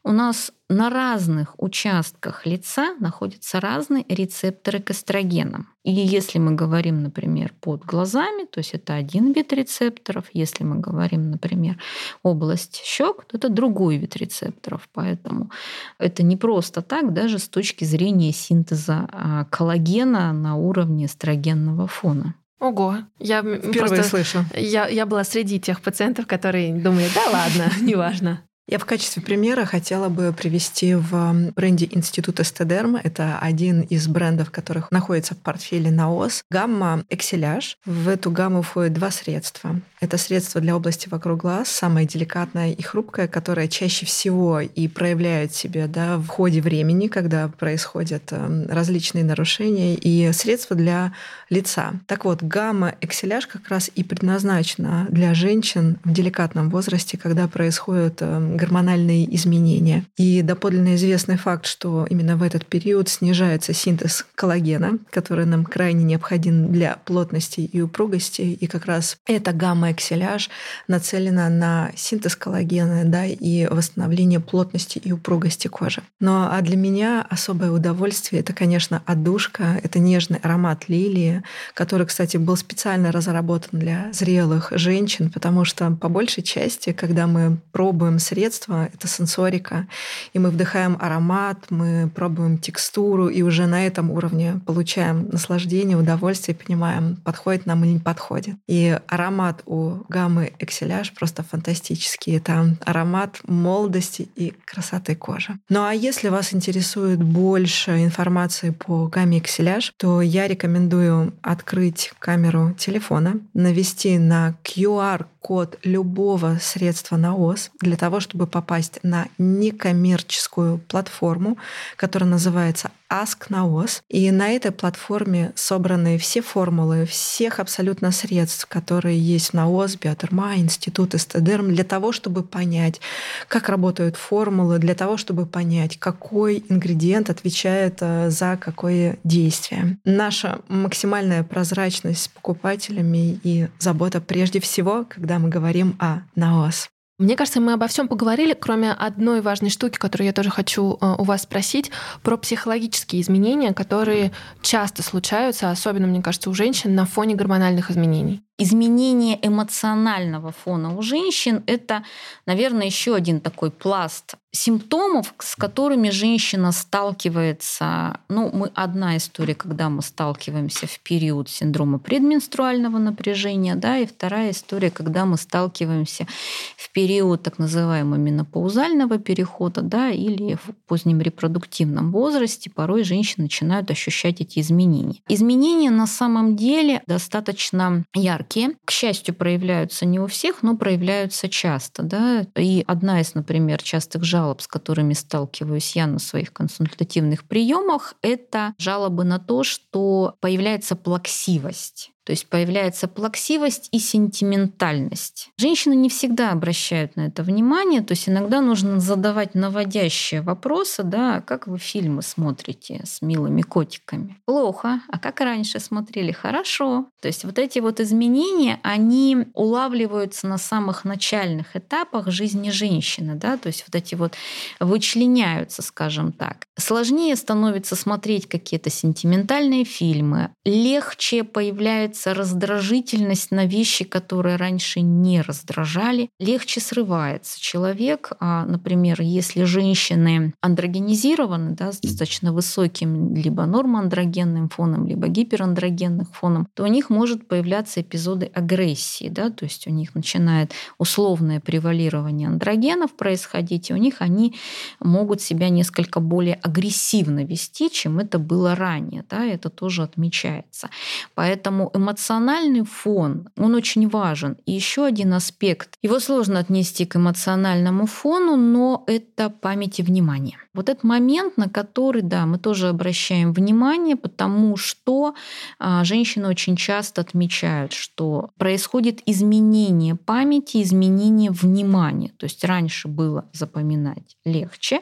у 0.03 0.11
нас 0.11 0.51
на 0.69 0.89
разных 0.89 1.53
участках 1.57 2.47
лица 2.47 2.95
находятся 2.99 3.59
разные 3.59 4.03
рецепторы 4.09 4.79
к 4.79 4.89
эстрогенам. 4.89 5.67
И 5.83 5.91
если 5.91 6.39
мы 6.39 6.55
говорим, 6.55 7.03
например, 7.03 7.53
под 7.61 7.85
глазами, 7.85 8.45
то 8.45 8.59
есть 8.59 8.73
это 8.73 8.95
один 8.95 9.33
вид 9.33 9.53
рецепторов. 9.53 10.25
Если 10.33 10.63
мы 10.63 10.77
говорим, 10.77 11.29
например, 11.29 11.77
область 12.23 12.81
щек, 12.83 13.25
то 13.25 13.37
это 13.37 13.49
другой 13.49 13.97
вид 13.97 14.15
рецепторов. 14.15 14.89
Поэтому 14.93 15.51
это 15.99 16.23
не 16.23 16.37
просто 16.37 16.81
так, 16.81 17.13
даже 17.13 17.37
с 17.37 17.47
точки 17.47 17.85
зрения 17.85 18.31
синтеза 18.31 19.07
а, 19.11 19.45
коллагена 19.45 20.33
на 20.33 20.55
уровне 20.55 21.05
эстрогенного 21.05 21.87
фона. 21.87 22.33
Ого, 22.59 22.97
я 23.19 23.39
Впервые 23.39 23.73
просто 23.73 24.03
слышу. 24.03 24.45
Я, 24.53 24.87
я 24.87 25.05
была 25.05 25.23
среди 25.23 25.59
тех 25.59 25.81
пациентов, 25.81 26.27
которые 26.27 26.73
думали, 26.73 27.07
да 27.15 27.21
ладно, 27.31 27.71
неважно. 27.81 28.41
Я 28.71 28.77
в 28.77 28.85
качестве 28.85 29.23
примера 29.23 29.65
хотела 29.65 30.09
бы 30.09 30.31
привести 30.31 30.93
в 30.93 31.51
бренде 31.55 31.89
Института 31.89 32.43
Стедерма. 32.43 33.01
Это 33.03 33.39
один 33.39 33.81
из 33.81 34.07
брендов, 34.07 34.51
которых 34.51 34.91
находится 34.91 35.33
в 35.33 35.39
портфеле 35.39 35.89
НАОС. 35.89 36.43
Гамма 36.51 37.03
Экселяж. 37.09 37.79
В 37.83 38.07
эту 38.07 38.29
гамму 38.29 38.61
входит 38.61 38.93
два 38.93 39.09
средства. 39.09 39.81
Это 39.99 40.17
средство 40.17 40.61
для 40.61 40.75
области 40.75 41.09
вокруг 41.09 41.41
глаз, 41.41 41.67
самое 41.67 42.07
деликатное 42.07 42.71
и 42.71 42.81
хрупкое, 42.81 43.27
которое 43.27 43.67
чаще 43.67 44.05
всего 44.05 44.61
и 44.61 44.87
проявляет 44.87 45.53
себя 45.53 45.87
да, 45.87 46.17
в 46.17 46.27
ходе 46.27 46.61
времени, 46.61 47.07
когда 47.07 47.49
происходят 47.49 48.23
эм, 48.31 48.65
различные 48.69 49.25
нарушения, 49.25 49.95
и 49.95 50.31
средство 50.31 50.75
для 50.75 51.13
лица. 51.49 51.93
Так 52.07 52.23
вот, 52.25 52.41
гамма 52.41 52.95
Экселяж 53.01 53.45
как 53.47 53.67
раз 53.67 53.91
и 53.93 54.03
предназначена 54.03 55.07
для 55.09 55.33
женщин 55.33 55.97
в 56.05 56.13
деликатном 56.13 56.69
возрасте, 56.69 57.17
когда 57.17 57.47
происходят 57.47 58.21
эм, 58.21 58.55
гормональные 58.55 59.35
изменения. 59.35 60.05
И 60.15 60.41
доподлинно 60.41 60.95
известный 60.95 61.37
факт, 61.37 61.65
что 61.65 62.07
именно 62.09 62.37
в 62.37 62.43
этот 62.43 62.65
период 62.65 63.09
снижается 63.09 63.73
синтез 63.73 64.25
коллагена, 64.35 64.97
который 65.09 65.45
нам 65.45 65.65
крайне 65.65 66.05
необходим 66.05 66.71
для 66.71 66.97
плотности 67.03 67.61
и 67.61 67.81
упругости. 67.81 68.41
И 68.41 68.67
как 68.67 68.85
раз 68.85 69.17
эта 69.25 69.51
гамма-экселяж 69.89 70.49
нацелена 70.87 71.49
на 71.49 71.91
синтез 71.95 72.35
коллагена 72.35 73.03
да, 73.05 73.25
и 73.25 73.67
восстановление 73.67 74.39
плотности 74.39 74.99
и 74.99 75.11
упругости 75.11 75.67
кожи. 75.67 76.01
Но 76.19 76.49
а 76.51 76.61
для 76.61 76.77
меня 76.77 77.25
особое 77.29 77.71
удовольствие— 77.71 78.41
это, 78.41 78.53
конечно, 78.53 79.01
отдушка, 79.05 79.79
это 79.83 79.99
нежный 79.99 80.39
аромат 80.41 80.89
лилии, 80.89 81.43
который, 81.73 82.05
кстати, 82.05 82.37
был 82.37 82.57
специально 82.57 83.11
разработан 83.11 83.79
для 83.79 84.11
зрелых 84.13 84.71
женщин, 84.71 85.31
потому 85.31 85.65
что 85.65 85.91
по 85.91 86.09
большей 86.09 86.43
части, 86.43 86.91
когда 86.91 87.27
мы 87.27 87.57
пробуем 87.71 88.19
средства, 88.19 88.89
это 88.93 89.07
сенсорика, 89.07 89.87
и 90.33 90.39
мы 90.39 90.49
вдыхаем 90.49 90.97
аромат, 90.99 91.57
мы 91.69 92.09
пробуем 92.13 92.57
текстуру, 92.57 93.27
и 93.27 93.41
уже 93.41 93.65
на 93.67 93.85
этом 93.85 94.11
уровне 94.11 94.59
получаем 94.65 95.29
наслаждение, 95.31 95.97
удовольствие, 95.97 96.55
понимаем, 96.55 97.17
подходит 97.23 97.65
нам 97.65 97.83
или 97.83 97.93
не 97.93 97.99
подходит. 97.99 98.55
И 98.67 98.97
аромат 99.07 99.61
у 99.65 99.78
гаммы 100.09 100.53
Экселяж 100.59 101.13
просто 101.13 101.43
фантастический. 101.43 102.37
Это 102.37 102.75
аромат 102.85 103.39
молодости 103.47 104.29
и 104.35 104.53
красоты 104.65 105.15
кожи. 105.15 105.59
Ну 105.69 105.83
а 105.83 105.93
если 105.93 106.29
вас 106.29 106.53
интересует 106.53 107.21
больше 107.21 108.03
информации 108.03 108.71
по 108.71 109.07
гамме 109.07 109.39
Экселяж, 109.39 109.93
то 109.97 110.21
я 110.21 110.47
рекомендую 110.47 111.33
открыть 111.41 112.11
камеру 112.19 112.75
телефона, 112.77 113.39
навести 113.53 114.17
на 114.17 114.55
QR 114.63 115.25
код 115.41 115.77
любого 115.83 116.57
средства 116.61 117.17
на 117.17 117.35
ОС 117.35 117.71
для 117.79 117.97
того, 117.97 118.19
чтобы 118.19 118.47
попасть 118.47 118.99
на 119.03 119.27
некоммерческую 119.37 120.79
платформу, 120.79 121.57
которая 121.95 122.29
называется 122.29 122.91
Ask 123.11 123.49
Naos. 123.49 124.01
И 124.07 124.29
на 124.29 124.51
этой 124.51 124.71
платформе 124.71 125.51
собраны 125.55 126.17
все 126.17 126.41
формулы 126.41 127.05
всех 127.05 127.59
абсолютно 127.59 128.11
средств, 128.11 128.67
которые 128.67 129.17
есть 129.17 129.49
в 129.49 129.53
НАОС, 129.53 129.95
Биотерма, 129.95 130.57
Институт 130.57 131.15
Эстедерм, 131.15 131.73
для 131.73 131.83
того, 131.83 132.11
чтобы 132.11 132.43
понять, 132.43 133.01
как 133.47 133.69
работают 133.69 134.15
формулы, 134.15 134.77
для 134.77 134.93
того, 134.93 135.17
чтобы 135.17 135.45
понять, 135.45 135.97
какой 135.97 136.63
ингредиент 136.69 137.29
отвечает 137.29 137.97
э, 138.01 138.29
за 138.29 138.57
какое 138.57 139.17
действие. 139.23 139.97
Наша 140.05 140.59
максимальная 140.67 141.43
прозрачность 141.43 142.23
с 142.23 142.27
покупателями 142.27 143.39
и 143.43 143.67
забота 143.79 144.21
прежде 144.21 144.59
всего, 144.59 145.05
когда 145.09 145.28
мы 145.37 145.49
говорим 145.49 145.95
о 145.99 146.21
НАОС. 146.35 146.89
Мне 147.19 147.35
кажется, 147.35 147.59
мы 147.59 147.73
обо 147.73 147.87
всем 147.87 148.07
поговорили, 148.07 148.53
кроме 148.53 148.93
одной 148.93 149.41
важной 149.41 149.69
штуки, 149.69 149.97
которую 149.97 150.25
я 150.27 150.33
тоже 150.33 150.49
хочу 150.49 150.97
э, 151.01 151.15
у 151.17 151.23
вас 151.23 151.43
спросить, 151.43 151.91
про 152.23 152.37
психологические 152.37 153.21
изменения, 153.21 153.73
которые 153.73 154.31
часто 154.61 155.03
случаются, 155.03 155.69
особенно, 155.69 156.07
мне 156.07 156.21
кажется, 156.21 156.49
у 156.49 156.53
женщин 156.53 156.95
на 156.95 157.05
фоне 157.05 157.35
гормональных 157.35 157.91
изменений. 157.91 158.41
Изменение 158.61 159.39
эмоционального 159.41 160.51
фона 160.51 160.97
у 160.97 161.01
женщин– 161.01 161.63
это, 161.65 162.03
наверное, 162.45 162.87
еще 162.87 163.15
один 163.15 163.39
такой 163.39 163.71
пласт 163.71 164.35
симптомов, 164.51 165.33
с 165.39 165.55
которыми 165.55 166.09
женщина 166.09 166.71
сталкивается. 166.71 168.19
Ну, 168.29 168.49
мы 168.51 168.71
одна 168.73 169.15
история, 169.15 169.55
когда 169.55 169.89
мы 169.89 170.01
сталкиваемся 170.01 170.87
в 170.87 170.99
период 170.99 171.49
синдрома 171.49 171.99
предменструального 171.99 172.97
напряжения, 172.97 173.75
да, 173.75 173.99
и 173.99 174.05
вторая 174.05 174.51
история, 174.51 174.89
когда 174.89 175.25
мы 175.25 175.37
сталкиваемся 175.37 176.27
в 176.75 176.91
период 176.91 177.43
так 177.43 177.59
называемого 177.59 178.17
менопаузального 178.17 179.19
перехода, 179.19 179.81
да, 179.81 180.09
или 180.09 180.55
в 180.55 180.75
позднем 180.87 181.21
репродуктивном 181.21 182.11
возрасте. 182.11 182.69
Порой 182.69 183.03
женщины 183.03 183.43
начинают 183.43 183.89
ощущать 183.91 184.41
эти 184.41 184.59
изменения. 184.59 185.21
Изменения 185.29 185.91
на 185.91 186.07
самом 186.07 186.55
деле 186.55 187.03
достаточно 187.07 188.03
яркие. 188.13 188.48
К 188.85 188.91
счастью, 188.91 189.35
проявляются 189.35 190.05
не 190.05 190.19
у 190.19 190.27
всех, 190.27 190.63
но 190.63 190.75
проявляются 190.77 191.49
часто, 191.49 192.03
да. 192.03 192.45
И 192.55 192.83
одна 192.87 193.21
из, 193.21 193.35
например, 193.35 193.81
частых 193.81 194.23
жалоб, 194.23 194.61
с 194.61 194.67
которыми 194.67 195.13
сталкиваюсь 195.13 195.95
я 195.95 196.07
на 196.07 196.19
своих 196.19 196.51
консультативных 196.53 197.45
приемах, 197.47 198.15
это 198.21 198.73
жалобы 198.77 199.23
на 199.23 199.39
то, 199.39 199.63
что 199.63 200.35
появляется 200.41 200.95
плаксивость. 200.95 202.11
То 202.29 202.33
есть 202.33 202.45
появляется 202.45 203.07
плаксивость 203.07 203.89
и 203.91 203.97
сентиментальность. 203.97 205.49
Женщины 205.57 205.95
не 205.95 206.09
всегда 206.09 206.51
обращают 206.51 207.15
на 207.15 207.21
это 207.21 207.41
внимание, 207.41 208.01
то 208.01 208.11
есть 208.11 208.29
иногда 208.29 208.61
нужно 208.61 208.99
задавать 208.99 209.55
наводящие 209.55 210.43
вопросы, 210.43 211.01
да, 211.01 211.41
как 211.41 211.65
вы 211.65 211.79
фильмы 211.79 212.21
смотрите 212.21 213.01
с 213.03 213.23
милыми 213.23 213.63
котиками? 213.63 214.37
Плохо. 214.45 215.01
А 215.09 215.17
как 215.17 215.39
раньше 215.39 215.79
смотрели? 215.79 216.31
Хорошо. 216.31 217.07
То 217.19 217.27
есть 217.27 217.45
вот 217.45 217.57
эти 217.57 217.79
вот 217.79 217.99
изменения, 217.99 218.79
они 218.83 219.47
улавливаются 219.55 220.45
на 220.45 220.59
самых 220.59 221.05
начальных 221.05 221.75
этапах 221.75 222.29
жизни 222.29 222.69
женщины, 222.69 223.33
да, 223.33 223.57
то 223.57 223.65
есть 223.65 223.85
вот 223.87 223.95
эти 223.95 224.13
вот 224.13 224.35
вычленяются, 224.79 225.81
скажем 225.81 226.31
так. 226.31 226.67
Сложнее 226.77 227.35
становится 227.35 227.95
смотреть 227.95 228.47
какие-то 228.47 228.91
сентиментальные 228.91 229.83
фильмы, 229.83 230.51
легче 230.63 231.43
появляется 231.43 232.18
появляется 232.19 232.33
раздражительность 232.33 233.51
на 233.51 233.65
вещи, 233.65 234.03
которые 234.05 234.57
раньше 234.57 235.01
не 235.01 235.41
раздражали, 235.41 236.29
легче 236.39 236.81
срывается 236.81 237.59
человек. 237.61 238.31
А, 238.39 238.65
например, 238.65 239.21
если 239.21 239.63
женщины 239.63 240.53
андрогенизированы, 240.61 241.75
да, 241.75 241.91
с 241.91 241.99
достаточно 241.99 242.53
высоким 242.53 243.35
либо 243.35 243.65
нормоандрогенным 243.65 244.69
фоном, 244.69 245.07
либо 245.07 245.27
гиперандрогенным 245.27 246.27
фоном, 246.31 246.67
то 246.73 246.83
у 246.83 246.87
них 246.87 247.09
может 247.09 247.47
появляться 247.47 248.01
эпизоды 248.01 248.51
агрессии, 248.53 249.29
да, 249.29 249.49
то 249.49 249.65
есть 249.65 249.87
у 249.87 249.91
них 249.91 250.15
начинает 250.15 250.71
условное 250.97 251.59
превалирование 251.59 252.47
андрогенов 252.47 253.15
происходить, 253.15 253.89
и 253.89 253.93
у 253.93 253.97
них 253.97 254.21
они 254.21 254.55
могут 254.99 255.41
себя 255.41 255.69
несколько 255.69 256.19
более 256.19 256.55
агрессивно 256.55 257.43
вести, 257.45 257.89
чем 257.89 258.19
это 258.19 258.39
было 258.39 258.75
ранее. 258.75 259.23
Да, 259.29 259.45
это 259.45 259.69
тоже 259.69 260.03
отмечается. 260.03 260.89
Поэтому 261.35 261.91
эмоциональный 262.09 262.83
фон, 262.83 263.49
он 263.57 263.75
очень 263.75 264.09
важен. 264.09 264.57
И 264.65 264.71
еще 264.71 265.05
один 265.05 265.33
аспект. 265.33 265.95
Его 266.01 266.19
сложно 266.19 266.59
отнести 266.59 267.05
к 267.05 267.15
эмоциональному 267.15 268.07
фону, 268.07 268.55
но 268.55 269.03
это 269.07 269.49
память 269.49 269.99
и 269.99 270.03
внимание. 270.03 270.57
Вот 270.73 270.89
этот 270.89 271.03
момент, 271.03 271.57
на 271.57 271.69
который, 271.69 272.21
да, 272.21 272.45
мы 272.45 272.57
тоже 272.57 272.89
обращаем 272.89 273.53
внимание, 273.53 274.15
потому 274.15 274.75
что 274.77 275.35
а, 275.77 276.03
женщины 276.03 276.47
очень 276.47 276.75
часто 276.75 277.21
отмечают, 277.21 277.93
что 277.93 278.49
происходит 278.57 279.21
изменение 279.25 280.15
памяти, 280.15 280.81
изменение 280.81 281.51
внимания. 281.51 282.31
То 282.37 282.45
есть 282.45 282.63
раньше 282.63 283.07
было 283.07 283.49
запоминать 283.53 284.37
легче, 284.45 285.01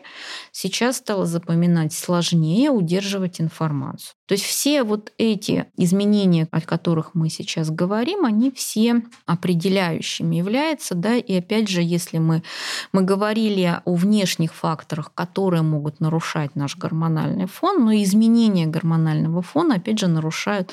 сейчас 0.52 0.98
стало 0.98 1.26
запоминать 1.26 1.94
сложнее, 1.94 2.70
удерживать 2.70 3.40
информацию. 3.40 4.17
То 4.28 4.34
есть 4.34 4.44
все 4.44 4.84
вот 4.84 5.14
эти 5.18 5.66
изменения, 5.78 6.48
о 6.52 6.62
которых 6.62 7.16
мы 7.16 7.30
сейчас 7.30 7.72
говорим, 7.72 8.26
они 8.26 8.52
все 8.52 9.04
определяющими 9.26 10.36
являются. 10.36 10.96
Да? 10.96 11.16
И 11.16 11.34
опять 11.34 11.70
же, 11.70 11.82
если 11.82 12.18
мы, 12.18 12.44
мы 12.92 13.04
говорили 13.04 13.80
о 13.86 13.96
внешних 13.96 14.54
факторах, 14.54 15.14
которые 15.14 15.62
могут 15.62 16.02
нарушать 16.02 16.56
наш 16.56 16.76
гормональный 16.76 17.48
фон, 17.48 17.86
но 17.86 17.94
изменения 17.96 18.68
гормонального 18.68 19.42
фона, 19.42 19.76
опять 19.76 20.00
же, 20.00 20.08
нарушают 20.08 20.72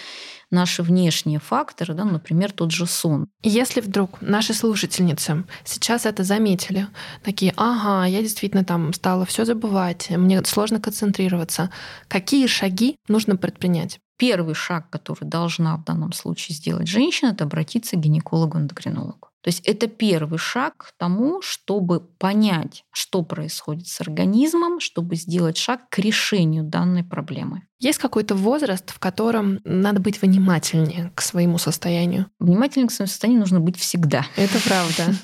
наши 0.54 0.82
внешние 0.82 1.40
факторы, 1.40 1.94
да, 1.94 2.04
например, 2.04 2.52
тот 2.52 2.70
же 2.70 2.86
сон. 2.86 3.28
Если 3.42 3.80
вдруг 3.80 4.22
наши 4.22 4.54
слушательницы 4.54 5.44
сейчас 5.64 6.06
это 6.06 6.24
заметили, 6.24 6.86
такие, 7.22 7.52
ага, 7.56 8.06
я 8.06 8.22
действительно 8.22 8.64
там 8.64 8.92
стала 8.92 9.26
все 9.26 9.44
забывать, 9.44 10.08
мне 10.10 10.42
сложно 10.44 10.80
концентрироваться, 10.80 11.70
какие 12.08 12.46
шаги 12.46 12.96
нужно 13.08 13.36
предпринять? 13.36 13.98
Первый 14.16 14.54
шаг, 14.54 14.90
который 14.90 15.24
должна 15.24 15.76
в 15.76 15.84
данном 15.84 16.12
случае 16.12 16.54
сделать 16.54 16.86
женщина, 16.86 17.30
это 17.30 17.44
обратиться 17.44 17.96
к 17.96 18.00
гинекологу-эндокринологу. 18.00 19.28
То 19.44 19.48
есть 19.48 19.60
это 19.66 19.88
первый 19.88 20.38
шаг 20.38 20.74
к 20.78 20.92
тому, 20.96 21.42
чтобы 21.42 22.00
понять, 22.00 22.84
что 22.90 23.22
происходит 23.22 23.88
с 23.88 24.00
организмом, 24.00 24.80
чтобы 24.80 25.16
сделать 25.16 25.58
шаг 25.58 25.90
к 25.90 25.98
решению 25.98 26.64
данной 26.64 27.04
проблемы. 27.04 27.66
Есть 27.84 27.98
какой-то 27.98 28.34
возраст, 28.34 28.90
в 28.90 28.98
котором 28.98 29.60
надо 29.64 30.00
быть 30.00 30.22
внимательнее 30.22 31.12
к 31.14 31.20
своему 31.20 31.58
состоянию? 31.58 32.24
Внимательнее 32.40 32.88
к 32.88 32.92
своему 32.92 33.08
состоянию 33.08 33.40
нужно 33.40 33.60
быть 33.60 33.76
всегда. 33.76 34.24
Это 34.36 34.58
правда. 34.60 35.14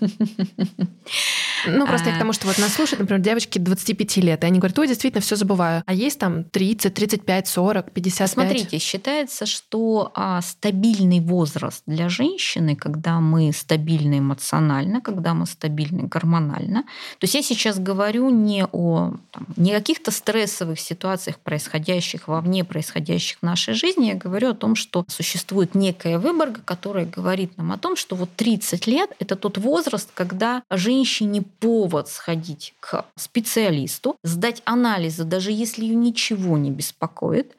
Ну, 1.66 1.86
просто 1.86 2.10
я 2.10 2.16
к 2.16 2.18
тому, 2.18 2.32
что 2.32 2.46
вот 2.46 2.58
нас 2.58 2.72
слушают, 2.72 3.00
например, 3.00 3.22
девочки 3.22 3.58
25 3.58 4.16
лет, 4.18 4.42
и 4.42 4.46
они 4.46 4.58
говорят, 4.58 4.78
ой, 4.78 4.88
действительно, 4.88 5.20
все 5.20 5.36
забываю. 5.36 5.82
А 5.86 5.92
есть 5.92 6.18
там 6.18 6.44
30, 6.44 6.94
35, 6.94 7.48
40, 7.48 7.92
55? 7.92 8.30
Смотрите, 8.30 8.78
считается, 8.78 9.46
что 9.46 10.10
а, 10.14 10.40
стабильный 10.40 11.20
возраст 11.20 11.82
для 11.86 12.08
женщины, 12.08 12.76
когда 12.76 13.20
мы 13.20 13.52
стабильны 13.52 14.18
эмоционально, 14.18 15.00
когда 15.00 15.34
мы 15.34 15.46
стабильны 15.46 16.04
гормонально. 16.04 16.84
То 17.18 17.24
есть 17.24 17.34
я 17.34 17.42
сейчас 17.42 17.78
говорю 17.78 18.30
не 18.30 18.64
о 18.72 19.12
там, 19.30 19.46
не 19.56 19.72
каких-то 19.72 20.10
стрессовых 20.10 20.80
ситуациях, 20.80 21.38
происходящих 21.38 22.28
вовне, 22.50 22.64
происходящих 22.64 23.38
в 23.38 23.42
нашей 23.42 23.74
жизни. 23.74 24.06
Я 24.06 24.14
говорю 24.14 24.50
о 24.50 24.54
том, 24.54 24.74
что 24.74 25.04
существует 25.08 25.74
некая 25.74 26.18
выборка, 26.18 26.60
которая 26.64 27.06
говорит 27.06 27.56
нам 27.56 27.72
о 27.72 27.78
том, 27.78 27.96
что 27.96 28.16
вот 28.16 28.28
30 28.36 28.86
лет– 28.86 29.10
это 29.20 29.36
тот 29.36 29.58
возраст, 29.58 30.10
когда 30.14 30.62
женщине 30.70 31.42
повод 31.60 32.08
сходить 32.08 32.74
к 32.80 33.04
специалисту, 33.16 34.16
сдать 34.24 34.62
анализы, 34.64 35.24
даже 35.24 35.52
если 35.52 35.84
ее 35.84 35.94
ничего 35.94 36.58
не 36.58 36.70
беспокоит. 36.70 37.54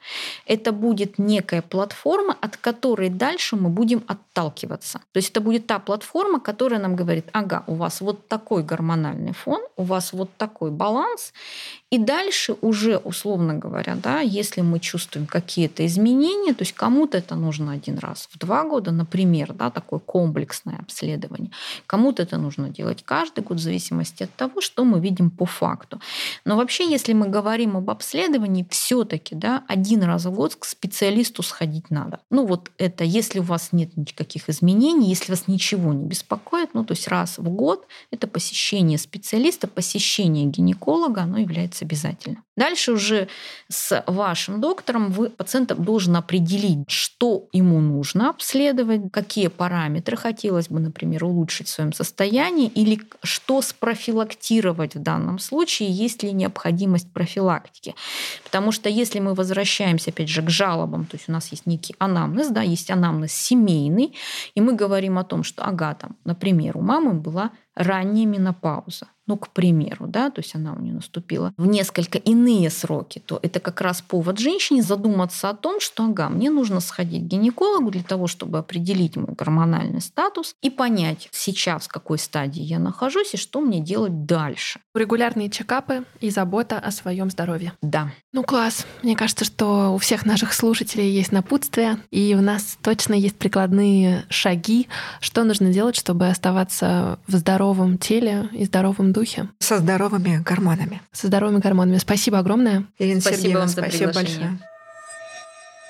Это 0.46 0.72
будет 0.72 1.18
некая 1.18 1.62
платформа, 1.62 2.36
от 2.40 2.56
которой 2.56 3.08
дальше 3.08 3.56
мы 3.56 3.70
будем 3.70 4.02
отталкиваться. 4.06 4.98
То 5.12 5.18
есть 5.18 5.30
это 5.30 5.40
будет 5.40 5.66
та 5.66 5.78
платформа, 5.78 6.40
которая 6.40 6.80
нам 6.80 6.96
говорит, 6.96 7.26
ага, 7.32 7.64
у 7.66 7.74
вас 7.74 8.00
вот 8.00 8.28
такой 8.28 8.62
гормональный 8.62 9.32
фон, 9.32 9.60
у 9.76 9.84
вас 9.84 10.12
вот 10.12 10.30
такой 10.36 10.70
баланс, 10.70 11.32
и 11.92 11.98
дальше 11.98 12.56
уже, 12.62 12.96
условно 12.96 13.52
говоря, 13.52 13.96
да, 13.96 14.20
если 14.20 14.62
мы 14.62 14.80
чувствуем 14.80 15.26
какие-то 15.26 15.84
изменения, 15.84 16.54
то 16.54 16.62
есть 16.62 16.72
кому-то 16.72 17.18
это 17.18 17.34
нужно 17.34 17.72
один 17.72 17.98
раз 17.98 18.30
в 18.32 18.38
два 18.38 18.64
года, 18.64 18.92
например, 18.92 19.52
да, 19.52 19.70
такое 19.70 19.98
комплексное 19.98 20.78
обследование, 20.78 21.50
кому-то 21.86 22.22
это 22.22 22.38
нужно 22.38 22.70
делать 22.70 23.02
каждый 23.04 23.44
год 23.44 23.58
в 23.58 23.60
зависимости 23.60 24.22
от 24.22 24.34
того, 24.34 24.62
что 24.62 24.84
мы 24.84 25.00
видим 25.00 25.30
по 25.30 25.44
факту. 25.44 26.00
Но 26.46 26.56
вообще, 26.56 26.90
если 26.90 27.12
мы 27.12 27.28
говорим 27.28 27.76
об 27.76 27.90
обследовании, 27.90 28.66
все-таки 28.70 29.34
да, 29.34 29.62
один 29.68 30.02
раз 30.02 30.24
в 30.24 30.32
год 30.32 30.54
к 30.54 30.64
специалисту 30.64 31.42
сходить 31.42 31.90
надо. 31.90 32.20
Ну 32.30 32.46
вот 32.46 32.70
это, 32.78 33.04
если 33.04 33.40
у 33.40 33.42
вас 33.42 33.68
нет 33.72 33.94
никаких 33.98 34.48
изменений, 34.48 35.10
если 35.10 35.30
вас 35.30 35.46
ничего 35.46 35.92
не 35.92 36.06
беспокоит, 36.06 36.70
ну 36.72 36.84
то 36.84 36.94
есть 36.94 37.08
раз 37.08 37.36
в 37.36 37.50
год 37.50 37.86
это 38.10 38.26
посещение 38.26 38.96
специалиста, 38.96 39.68
посещение 39.68 40.46
гинеколога, 40.46 41.20
оно 41.20 41.36
является 41.36 41.81
обязательно. 41.82 42.42
Дальше 42.56 42.92
уже 42.92 43.28
с 43.68 44.04
вашим 44.06 44.60
доктором 44.60 45.10
вы, 45.10 45.30
пациент 45.30 45.74
должен 45.74 46.16
определить, 46.16 46.84
что 46.88 47.48
ему 47.52 47.80
нужно 47.80 48.28
обследовать, 48.28 49.10
какие 49.10 49.48
параметры 49.48 50.18
хотелось 50.18 50.68
бы, 50.68 50.78
например, 50.78 51.24
улучшить 51.24 51.68
в 51.68 51.70
своем 51.70 51.94
состоянии, 51.94 52.68
или 52.68 53.00
что 53.22 53.62
спрофилактировать 53.62 54.94
в 54.94 55.02
данном 55.02 55.38
случае, 55.38 55.90
есть 55.90 56.22
ли 56.22 56.32
необходимость 56.32 57.10
профилактики. 57.12 57.94
Потому 58.44 58.70
что 58.70 58.90
если 58.90 59.18
мы 59.18 59.32
возвращаемся, 59.34 60.10
опять 60.10 60.28
же, 60.28 60.42
к 60.42 60.50
жалобам, 60.50 61.06
то 61.06 61.16
есть 61.16 61.30
у 61.30 61.32
нас 61.32 61.48
есть 61.52 61.64
некий 61.64 61.94
анамнез, 61.98 62.48
да, 62.48 62.60
есть 62.60 62.90
анамнез 62.90 63.32
семейный, 63.32 64.14
и 64.54 64.60
мы 64.60 64.74
говорим 64.74 65.18
о 65.18 65.24
том, 65.24 65.42
что, 65.42 65.64
ага, 65.64 65.94
там, 65.94 66.16
например, 66.24 66.76
у 66.76 66.82
мамы 66.82 67.14
была 67.14 67.50
ранняя 67.74 68.26
менопауза. 68.26 69.06
Ну, 69.26 69.36
к 69.36 69.50
примеру, 69.50 70.06
да, 70.08 70.30
то 70.30 70.40
есть 70.40 70.54
она 70.54 70.72
у 70.72 70.80
нее 70.80 70.94
наступила 70.94 71.54
в 71.56 71.66
несколько 71.66 72.18
иных 72.18 72.41
иные 72.42 72.70
сроки, 72.70 73.20
то 73.24 73.38
это 73.42 73.60
как 73.60 73.80
раз 73.80 74.02
повод 74.02 74.38
женщине 74.38 74.82
задуматься 74.82 75.48
о 75.48 75.54
том, 75.54 75.80
что 75.80 76.04
ага, 76.04 76.28
мне 76.28 76.50
нужно 76.50 76.80
сходить 76.80 77.22
к 77.22 77.26
гинекологу 77.26 77.90
для 77.90 78.02
того, 78.02 78.26
чтобы 78.26 78.58
определить 78.58 79.16
мой 79.16 79.34
гормональный 79.34 80.00
статус 80.00 80.54
и 80.62 80.70
понять 80.70 81.28
сейчас, 81.30 81.84
в 81.84 81.88
какой 81.88 82.18
стадии 82.18 82.62
я 82.62 82.78
нахожусь 82.78 83.34
и 83.34 83.36
что 83.36 83.60
мне 83.60 83.80
делать 83.80 84.26
дальше. 84.26 84.80
Регулярные 84.94 85.50
чекапы 85.50 86.04
и 86.20 86.30
забота 86.30 86.78
о 86.78 86.90
своем 86.90 87.30
здоровье. 87.30 87.72
Да. 87.80 88.10
Ну 88.32 88.42
класс. 88.42 88.86
Мне 89.02 89.16
кажется, 89.16 89.44
что 89.44 89.94
у 89.94 89.98
всех 89.98 90.26
наших 90.26 90.52
слушателей 90.52 91.10
есть 91.10 91.32
напутствие, 91.32 91.98
и 92.10 92.34
у 92.36 92.40
нас 92.40 92.78
точно 92.82 93.14
есть 93.14 93.36
прикладные 93.36 94.24
шаги, 94.28 94.88
что 95.20 95.44
нужно 95.44 95.72
делать, 95.72 95.96
чтобы 95.96 96.28
оставаться 96.28 97.18
в 97.26 97.36
здоровом 97.36 97.98
теле 97.98 98.48
и 98.52 98.64
здоровом 98.64 99.12
духе. 99.12 99.48
Со 99.60 99.78
здоровыми 99.78 100.42
гормонами. 100.44 101.00
Со 101.12 101.28
здоровыми 101.28 101.60
гормонами. 101.60 101.98
Спасибо 101.98 102.31
огромное. 102.38 102.86
Ирина 102.98 103.20
Спасибо 103.20 103.38
Сергеевна, 103.38 103.60
вам 103.60 103.68
за 103.68 103.72
спасибо 103.74 104.08
приглашение. 104.08 104.48
большое. 104.48 104.72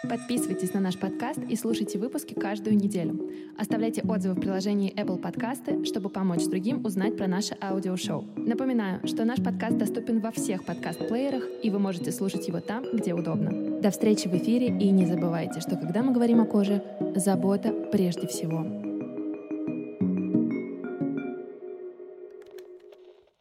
Подписывайтесь 0.08 0.74
на 0.74 0.80
наш 0.80 0.98
подкаст 0.98 1.38
и 1.48 1.54
слушайте 1.54 1.96
выпуски 1.96 2.34
каждую 2.34 2.76
неделю. 2.76 3.30
Оставляйте 3.56 4.02
отзывы 4.02 4.34
в 4.34 4.40
приложении 4.40 4.92
Apple 4.94 5.18
Подкасты, 5.18 5.84
чтобы 5.84 6.10
помочь 6.10 6.44
другим 6.46 6.84
узнать 6.84 7.16
про 7.16 7.28
наше 7.28 7.56
аудиошоу. 7.62 8.24
Напоминаю, 8.36 9.06
что 9.06 9.24
наш 9.24 9.40
подкаст 9.40 9.78
доступен 9.78 10.20
во 10.20 10.32
всех 10.32 10.64
подкаст-плеерах, 10.64 11.44
и 11.62 11.70
вы 11.70 11.78
можете 11.78 12.10
слушать 12.10 12.48
его 12.48 12.58
там, 12.58 12.84
где 12.92 13.14
удобно. 13.14 13.80
До 13.80 13.92
встречи 13.92 14.26
в 14.26 14.34
эфире, 14.34 14.66
и 14.66 14.90
не 14.90 15.06
забывайте, 15.06 15.60
что 15.60 15.76
когда 15.76 16.02
мы 16.02 16.12
говорим 16.12 16.40
о 16.40 16.46
коже, 16.46 16.82
забота 17.14 17.72
прежде 17.92 18.26
всего. 18.26 18.91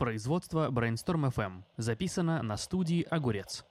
Производство 0.01 0.71
Brainstorm 0.71 1.31
FM. 1.31 1.61
Записано 1.77 2.41
на 2.41 2.57
студии 2.57 3.05
«Огурец». 3.11 3.63